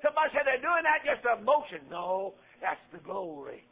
Somebody 0.00 0.32
said 0.32 0.48
they're 0.48 0.64
doing 0.64 0.84
that 0.84 1.04
just 1.04 1.20
a 1.28 1.36
motion. 1.44 1.84
No, 1.90 2.34
that's 2.60 2.80
the 2.92 3.00
glory. 3.04 3.64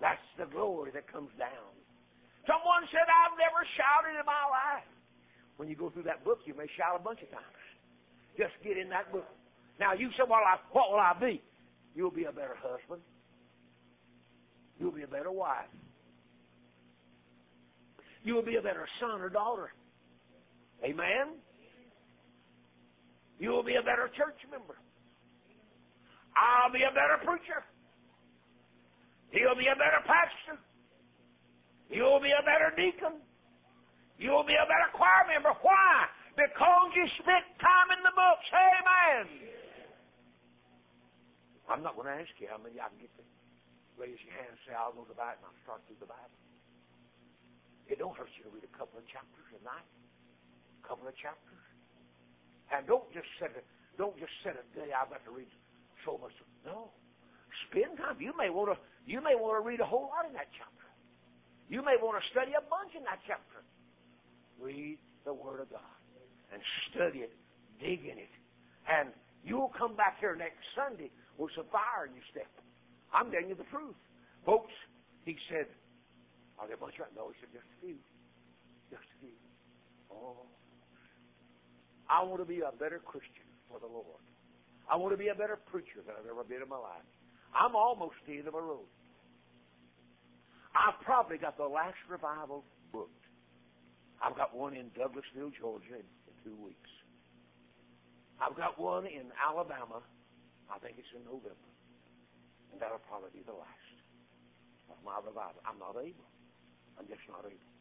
That's 0.00 0.22
the 0.36 0.48
glory 0.48 0.90
that 0.92 1.10
comes 1.10 1.30
down. 1.38 1.72
Someone 2.48 2.84
said, 2.92 3.04
I've 3.04 3.36
never 3.36 3.60
shouted 3.76 4.16
in 4.16 4.24
my 4.24 4.44
life. 4.48 4.88
When 5.56 5.68
you 5.68 5.76
go 5.76 5.90
through 5.90 6.04
that 6.04 6.24
book, 6.24 6.40
you 6.44 6.54
may 6.54 6.68
shout 6.76 6.96
a 6.96 7.02
bunch 7.02 7.20
of 7.22 7.30
times. 7.30 7.62
Just 8.36 8.52
get 8.62 8.76
in 8.76 8.88
that 8.90 9.10
book. 9.10 9.26
Now 9.80 9.92
you 9.92 10.08
say, 10.16 10.24
well, 10.28 10.40
I, 10.44 10.56
what 10.72 10.92
will 10.92 11.00
I 11.00 11.12
be? 11.18 11.42
You'll 11.94 12.10
be 12.10 12.24
a 12.24 12.32
better 12.32 12.56
husband. 12.60 13.00
You'll 14.78 14.92
be 14.92 15.02
a 15.02 15.08
better 15.08 15.32
wife. 15.32 15.72
You'll 18.22 18.42
be 18.42 18.56
a 18.56 18.62
better 18.62 18.86
son 19.00 19.20
or 19.20 19.30
daughter. 19.30 19.72
Amen? 20.84 21.40
You'll 23.38 23.62
be 23.62 23.76
a 23.76 23.82
better 23.82 24.10
church 24.16 24.36
member. 24.50 24.76
I'll 26.36 26.72
be 26.72 26.84
a 26.84 26.92
better 26.92 27.16
preacher. 27.24 27.64
He'll 29.32 29.56
be 29.56 29.66
a 29.66 29.76
better 29.76 30.04
pastor. 30.04 30.60
You'll 31.88 32.20
be 32.20 32.30
a 32.30 32.44
better 32.44 32.70
deacon. 32.76 33.24
You'll 34.20 34.44
be 34.44 34.56
a 34.56 34.68
better 34.68 34.92
choir 34.92 35.24
member. 35.28 35.52
Why? 35.64 36.08
Because 36.36 36.92
you 36.92 37.08
spent 37.20 37.44
time 37.60 37.88
in 37.96 38.00
the 38.04 38.12
books. 38.12 38.46
Amen. 38.52 39.24
I'm 41.68 41.82
not 41.82 41.96
going 41.96 42.06
to 42.06 42.16
ask 42.20 42.30
you 42.38 42.46
how 42.52 42.60
many 42.60 42.78
I 42.78 42.88
can 42.92 43.00
get 43.00 43.12
to 43.16 43.24
raise 43.96 44.20
your 44.22 44.34
hand 44.36 44.54
and 44.54 44.60
say, 44.68 44.72
I'll 44.76 44.92
go 44.92 45.08
to 45.08 45.10
the 45.10 45.18
Bible 45.18 45.40
and 45.40 45.48
I'll 45.50 45.62
start 45.64 45.80
through 45.88 46.00
the 46.00 46.08
Bible. 46.08 46.36
It 47.88 47.96
don't 47.98 48.14
hurt 48.14 48.30
you 48.36 48.44
to 48.46 48.52
read 48.52 48.66
a 48.66 48.74
couple 48.76 49.00
of 49.00 49.06
chapters 49.08 49.48
a 49.56 49.60
night. 49.64 49.88
A 50.80 50.84
couple 50.84 51.08
of 51.08 51.16
chapters. 51.16 51.64
And 52.70 52.84
don't 52.84 53.06
just 53.14 53.28
set 53.40 53.54
a, 53.56 53.62
don't 53.96 54.14
just 54.20 54.32
set 54.42 54.58
a 54.58 54.64
day 54.76 54.92
I've 54.92 55.08
got 55.10 55.22
to 55.24 55.32
read 55.32 55.48
so 56.06 56.18
much. 56.22 56.32
No. 56.64 56.94
Spend 57.68 57.98
time. 57.98 58.16
You 58.20 58.32
may 58.38 58.48
want 58.48 58.70
to 58.70 58.78
you 59.06 59.20
may 59.20 59.34
want 59.34 59.62
to 59.62 59.66
read 59.66 59.80
a 59.80 59.86
whole 59.86 60.10
lot 60.10 60.26
in 60.26 60.32
that 60.34 60.48
chapter. 60.56 60.86
You 61.68 61.82
may 61.82 61.98
want 61.98 62.22
to 62.22 62.24
study 62.30 62.54
a 62.54 62.62
bunch 62.62 62.94
in 62.94 63.02
that 63.04 63.18
chapter. 63.26 63.62
Read 64.58 64.98
the 65.26 65.34
Word 65.34 65.60
of 65.60 65.70
God 65.70 65.98
and 66.52 66.62
study 66.90 67.26
it, 67.26 67.34
dig 67.82 68.06
in 68.06 68.18
it. 68.18 68.34
And 68.86 69.10
you'll 69.42 69.74
come 69.74 69.94
back 69.94 70.18
here 70.22 70.34
next 70.34 70.62
Sunday 70.74 71.10
with 71.38 71.50
some 71.54 71.66
fire 71.70 72.06
in 72.06 72.14
your 72.14 72.26
step. 72.30 72.50
I'm 73.12 73.30
telling 73.30 73.50
you 73.50 73.58
the 73.58 73.68
truth. 73.70 73.98
Folks, 74.46 74.72
he 75.26 75.36
said, 75.50 75.66
are 76.58 76.66
there 76.66 76.78
a 76.78 76.82
bunch 76.82 76.98
right? 76.98 77.10
No, 77.14 77.28
he 77.30 77.36
said, 77.42 77.50
just 77.52 77.66
a 77.66 77.78
few. 77.82 77.98
Just 78.90 79.06
a 79.06 79.16
few. 79.18 79.36
Oh. 80.10 80.46
I 82.08 82.22
want 82.22 82.38
to 82.38 82.46
be 82.46 82.62
a 82.62 82.70
better 82.70 83.02
Christian 83.02 83.46
for 83.66 83.82
the 83.82 83.90
Lord. 83.90 84.22
I 84.90 84.96
want 84.96 85.12
to 85.12 85.18
be 85.18 85.28
a 85.28 85.34
better 85.34 85.56
preacher 85.56 86.02
than 86.06 86.14
I've 86.18 86.30
ever 86.30 86.44
been 86.44 86.62
in 86.62 86.68
my 86.68 86.78
life. 86.78 87.06
I'm 87.54 87.74
almost 87.74 88.16
the 88.26 88.38
end 88.38 88.46
of 88.46 88.54
my 88.54 88.60
road. 88.60 88.86
I've 90.76 91.00
probably 91.04 91.38
got 91.38 91.56
the 91.56 91.66
last 91.66 91.98
revival 92.08 92.64
booked. 92.92 93.24
I've 94.22 94.36
got 94.36 94.54
one 94.54 94.74
in 94.74 94.92
Douglasville, 94.92 95.52
Georgia, 95.58 96.00
in, 96.00 96.06
in 96.28 96.34
two 96.44 96.56
weeks. 96.62 96.90
I've 98.40 98.56
got 98.56 98.78
one 98.78 99.06
in 99.06 99.32
Alabama. 99.40 100.04
I 100.68 100.78
think 100.78 100.96
it's 100.98 101.08
in 101.16 101.24
November. 101.24 101.70
And 102.72 102.80
that'll 102.80 103.02
probably 103.08 103.32
be 103.32 103.42
the 103.46 103.56
last 103.56 103.96
of 104.92 104.98
my 105.02 105.16
revival. 105.18 105.58
I'm 105.64 105.80
not 105.80 105.96
able. 105.96 106.28
I'm 106.98 107.08
just 107.08 107.24
not 107.28 107.44
able. 107.48 107.72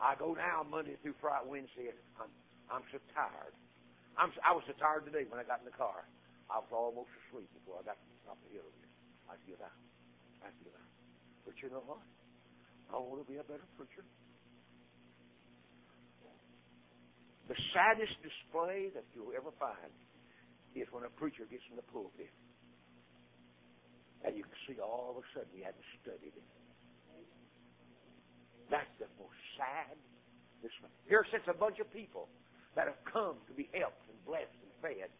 I 0.00 0.16
go 0.18 0.34
now 0.34 0.64
Monday 0.66 0.96
through 1.02 1.14
Friday, 1.20 1.46
Wednesday. 1.46 1.92
I'm, 2.18 2.32
I'm 2.72 2.82
so 2.90 2.98
tired. 3.14 3.54
I'm, 4.16 4.30
I 4.44 4.52
was 4.52 4.64
so 4.68 4.76
tired 4.76 5.08
today 5.08 5.24
when 5.28 5.40
I 5.40 5.44
got 5.44 5.64
in 5.64 5.68
the 5.68 5.76
car. 5.76 6.04
I 6.52 6.60
was 6.60 6.68
almost 6.72 7.08
asleep 7.24 7.48
before 7.56 7.80
I 7.80 7.82
got 7.86 7.96
to 7.96 8.06
the 8.06 8.22
top 8.28 8.36
of 8.36 8.44
the 8.48 8.52
hill 8.60 8.68
here. 8.76 8.90
I 9.30 9.40
get 9.48 9.60
out. 9.64 9.80
I 10.44 10.52
out. 10.52 10.88
But 11.48 11.56
you 11.64 11.72
know 11.72 11.82
what? 11.88 12.04
I 12.92 13.00
want 13.00 13.24
to 13.24 13.28
be 13.28 13.40
a 13.40 13.46
better 13.46 13.64
preacher. 13.80 14.04
The 17.48 17.56
saddest 17.72 18.12
display 18.20 18.92
that 18.92 19.04
you'll 19.16 19.32
ever 19.32 19.50
find 19.56 19.92
is 20.76 20.88
when 20.92 21.04
a 21.04 21.12
preacher 21.16 21.48
gets 21.48 21.64
in 21.68 21.76
the 21.76 21.86
pulpit 21.88 22.32
and 24.24 24.36
you 24.38 24.44
can 24.46 24.58
see 24.68 24.78
all 24.78 25.18
of 25.18 25.20
a 25.20 25.26
sudden 25.34 25.50
he 25.50 25.62
hadn't 25.66 25.82
studied 26.00 26.32
it. 26.32 26.48
That's 28.70 28.88
the 29.02 29.10
most 29.20 29.36
sad 29.58 29.98
display. 30.62 30.88
Here 31.04 31.26
sits 31.28 31.44
a 31.50 31.56
bunch 31.56 31.76
of 31.82 31.90
people 31.92 32.30
that 32.76 32.86
have 32.86 33.00
come 33.06 33.36
to 33.48 33.52
be 33.52 33.68
helped 33.72 34.02
and 34.08 34.18
blessed 34.24 34.52
and 34.62 34.72
fed. 34.80 35.10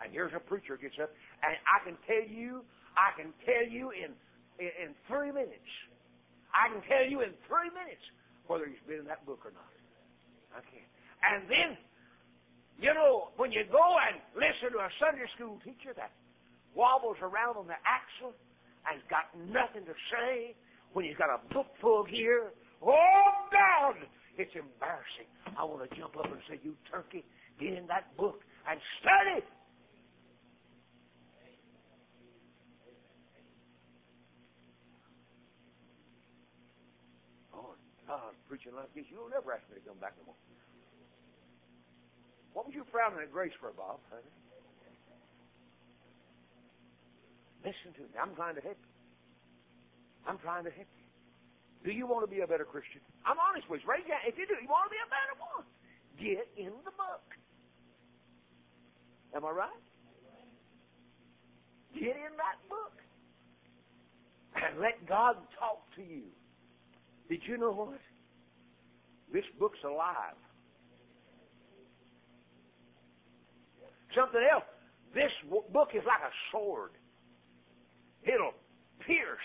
And 0.00 0.12
here's 0.12 0.32
a 0.32 0.40
preacher 0.40 0.80
gets 0.80 0.96
up, 1.02 1.12
and 1.44 1.52
I 1.68 1.78
can 1.84 1.96
tell 2.08 2.24
you, 2.24 2.64
I 2.96 3.12
can 3.20 3.36
tell 3.44 3.66
you 3.68 3.92
in, 3.92 4.16
in, 4.56 4.72
in 4.80 4.90
three 5.06 5.28
minutes, 5.30 5.70
I 6.50 6.72
can 6.72 6.80
tell 6.88 7.04
you 7.04 7.20
in 7.20 7.36
three 7.46 7.68
minutes 7.70 8.02
whether 8.48 8.66
he's 8.66 8.80
been 8.88 9.04
in 9.04 9.10
that 9.12 9.22
book 9.28 9.44
or 9.44 9.52
not. 9.52 9.70
I 10.56 10.64
can. 10.64 10.86
And 11.20 11.46
then, 11.46 11.70
you 12.80 12.90
know, 12.96 13.30
when 13.36 13.52
you 13.52 13.62
go 13.70 14.00
and 14.00 14.18
listen 14.34 14.72
to 14.72 14.80
a 14.82 14.90
Sunday 14.98 15.28
school 15.36 15.60
teacher 15.62 15.92
that 15.94 16.10
wobbles 16.74 17.20
around 17.20 17.60
on 17.60 17.68
the 17.68 17.78
axle 17.84 18.32
and's 18.88 19.04
got 19.12 19.28
nothing 19.36 19.84
to 19.84 19.94
say, 20.08 20.56
when 20.92 21.04
he's 21.04 21.16
got 21.16 21.30
a 21.30 21.40
book 21.52 21.66
full 21.80 22.04
here, 22.04 22.50
oh 22.82 23.30
God, 23.52 23.96
it's 24.38 24.54
embarrassing. 24.54 25.28
I 25.56 25.64
want 25.64 25.82
to 25.88 25.90
jump 25.96 26.16
up 26.16 26.26
and 26.26 26.40
say, 26.48 26.60
You 26.62 26.74
turkey, 26.90 27.24
get 27.58 27.74
in 27.74 27.86
that 27.88 28.14
book 28.16 28.40
and 28.68 28.78
study. 29.00 29.42
Oh, 37.54 37.74
God, 38.06 38.34
preaching 38.48 38.74
like 38.74 38.92
this, 38.94 39.04
you'll 39.10 39.30
never 39.30 39.52
ask 39.52 39.64
me 39.70 39.80
to 39.80 39.84
come 39.86 39.98
back 39.98 40.14
no 40.18 40.32
more. 40.32 40.40
What 42.52 42.66
was 42.66 42.74
you 42.74 42.84
frowning 42.90 43.22
at 43.22 43.32
grace 43.32 43.54
for, 43.60 43.70
Bob? 43.72 44.00
Honey? 44.10 44.26
Listen 47.62 47.92
to 47.94 48.02
me. 48.08 48.16
I'm 48.20 48.34
trying 48.34 48.54
to 48.56 48.62
help 48.62 48.78
you. 48.80 48.90
I'm 50.26 50.38
trying 50.38 50.64
to 50.64 50.70
help 50.70 50.88
you. 50.96 50.99
Do 51.84 51.90
you 51.90 52.06
want 52.06 52.28
to 52.28 52.30
be 52.30 52.40
a 52.42 52.46
better 52.46 52.64
Christian? 52.64 53.00
I'm 53.24 53.36
honest 53.40 53.68
with 53.70 53.80
you. 53.82 53.88
Raise 53.88 54.04
hand. 54.04 54.20
If 54.28 54.36
you 54.36 54.46
do, 54.46 54.54
you 54.60 54.68
want 54.68 54.88
to 54.88 54.92
be 54.92 55.00
a 55.00 55.08
better 55.08 55.34
one. 55.40 55.64
Get 56.20 56.44
in 56.60 56.72
the 56.84 56.92
book. 56.92 57.24
Am 59.34 59.44
I 59.44 59.50
right? 59.50 59.82
Get 61.94 62.16
in 62.16 62.36
that 62.36 62.60
book. 62.68 62.92
And 64.54 64.80
let 64.80 65.06
God 65.08 65.36
talk 65.58 65.80
to 65.96 66.02
you. 66.02 66.28
Did 67.28 67.40
you 67.46 67.56
know 67.56 67.72
what? 67.72 68.00
This 69.32 69.44
book's 69.58 69.78
alive. 69.84 70.36
Something 74.14 74.42
else. 74.52 74.64
This 75.14 75.30
book 75.72 75.90
is 75.94 76.02
like 76.06 76.20
a 76.20 76.34
sword. 76.52 76.90
It'll 78.22 78.54
pierce 79.06 79.38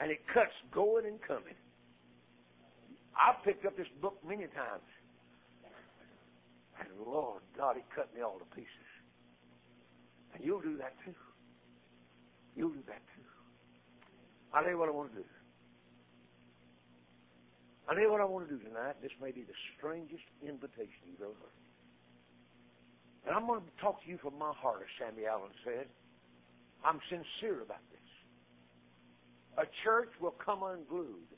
and 0.00 0.10
it 0.10 0.20
cuts 0.34 0.52
going 0.74 1.06
and 1.06 1.20
coming. 1.22 1.54
I've 3.16 3.42
picked 3.44 3.64
up 3.66 3.76
this 3.76 3.88
book 4.00 4.18
many 4.26 4.46
times. 4.52 4.88
And 6.80 6.88
Lord 7.06 7.42
God, 7.56 7.76
He 7.76 7.82
cut 7.94 8.14
me 8.14 8.22
all 8.22 8.38
to 8.38 8.44
pieces. 8.56 8.90
And 10.34 10.44
you'll 10.44 10.62
do 10.62 10.76
that 10.78 10.94
too. 11.04 11.14
You'll 12.56 12.70
do 12.70 12.82
that 12.86 13.02
too. 13.14 13.28
I'll 14.52 14.62
tell 14.62 14.72
you 14.72 14.78
what 14.78 14.88
I 14.88 14.92
want 14.92 15.12
to 15.12 15.20
do. 15.20 15.28
I'll 17.88 17.94
tell 17.94 18.04
you 18.04 18.12
what 18.12 18.20
I 18.20 18.24
want 18.24 18.48
to 18.48 18.56
do 18.56 18.62
tonight. 18.62 18.96
This 19.02 19.12
may 19.20 19.30
be 19.30 19.42
the 19.42 19.56
strangest 19.76 20.24
invitation 20.40 21.04
you've 21.06 21.20
ever 21.20 21.36
heard. 21.36 21.60
And 23.26 23.36
I'm 23.36 23.46
going 23.46 23.60
to 23.60 23.66
talk 23.80 24.02
to 24.02 24.08
you 24.08 24.18
from 24.18 24.38
my 24.38 24.52
heart, 24.56 24.82
as 24.82 24.90
Sammy 24.98 25.26
Allen 25.26 25.52
said. 25.64 25.86
I'm 26.84 26.98
sincere 27.08 27.62
about 27.62 27.84
this. 27.90 28.00
A 29.58 29.66
church 29.84 30.10
will 30.20 30.34
come 30.44 30.62
unglued 30.62 31.30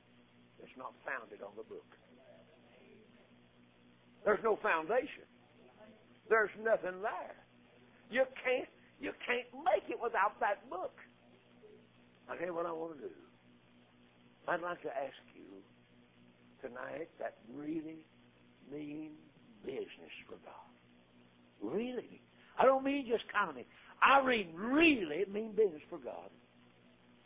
that's 0.64 0.80
not 0.80 0.96
founded 1.04 1.44
on 1.44 1.52
the 1.60 1.68
book. 1.68 1.84
There's 4.24 4.40
no 4.40 4.56
foundation. 4.64 5.28
There's 6.32 6.48
nothing 6.56 7.04
there. 7.04 7.36
You 8.08 8.24
can't 8.40 8.68
you 8.96 9.12
can't 9.28 9.44
make 9.60 9.84
it 9.92 10.00
without 10.00 10.40
that 10.40 10.64
book. 10.70 10.96
You 12.32 12.54
what 12.54 12.64
I 12.64 12.72
want 12.72 12.96
to 12.96 13.00
do. 13.04 13.12
I'd 14.48 14.62
like 14.62 14.80
to 14.82 14.88
ask 14.88 15.20
you 15.36 15.60
tonight 16.64 17.12
that 17.20 17.36
really 17.52 18.00
mean 18.72 19.10
business 19.66 20.16
for 20.24 20.40
God. 20.40 20.72
Really. 21.60 22.22
I 22.58 22.64
don't 22.64 22.84
mean 22.84 23.04
just 23.06 23.24
mean. 23.30 23.66
I 24.00 24.24
mean 24.24 24.48
really 24.56 25.26
mean 25.30 25.52
business 25.52 25.82
for 25.90 25.98
God. 25.98 26.32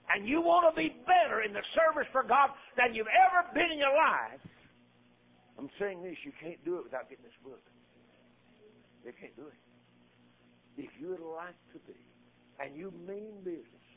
And 0.08 0.26
you 0.26 0.40
want 0.40 0.64
to 0.68 0.74
be 0.74 0.96
better 1.04 1.42
in 1.44 1.52
the 1.52 1.64
service 1.76 2.08
for 2.12 2.22
God 2.24 2.50
than 2.76 2.94
you've 2.94 3.12
ever 3.12 3.44
been 3.52 3.70
in 3.72 3.78
your 3.78 3.92
life. 3.92 4.40
I'm 5.58 5.68
saying 5.78 6.02
this, 6.02 6.16
you 6.24 6.32
can't 6.40 6.62
do 6.64 6.78
it 6.78 6.84
without 6.84 7.10
getting 7.10 7.24
this 7.24 7.36
book. 7.44 7.60
You 9.04 9.12
can't 9.20 9.34
do 9.36 9.46
it. 9.48 9.60
If 10.78 10.90
you 11.00 11.10
would 11.10 11.20
like 11.20 11.58
to 11.74 11.78
be, 11.84 11.98
and 12.62 12.76
you 12.76 12.92
mean 13.06 13.42
business, 13.44 13.88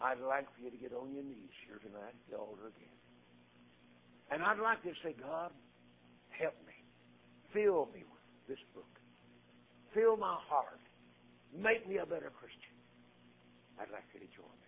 I'd 0.00 0.18
like 0.18 0.48
for 0.56 0.64
you 0.64 0.70
to 0.70 0.76
get 0.76 0.92
on 0.92 1.12
your 1.14 1.22
knees 1.22 1.54
here 1.68 1.78
tonight 1.78 2.16
at 2.16 2.26
the 2.30 2.36
altar 2.36 2.72
again. 2.74 2.98
And 4.32 4.42
I'd 4.42 4.58
like 4.58 4.82
to 4.82 4.90
say, 5.04 5.14
God, 5.14 5.52
help 6.30 6.56
me. 6.66 6.74
Fill 7.52 7.86
me 7.94 8.02
with 8.02 8.26
this 8.48 8.58
book. 8.74 8.88
Fill 9.94 10.16
my 10.16 10.36
heart. 10.48 10.80
Make 11.54 11.86
me 11.86 11.98
a 11.98 12.06
better 12.06 12.32
Christian. 12.32 12.74
I'd 13.78 13.92
like 13.92 14.04
you 14.14 14.20
to 14.20 14.30
join 14.32 14.56
me. 14.56 14.61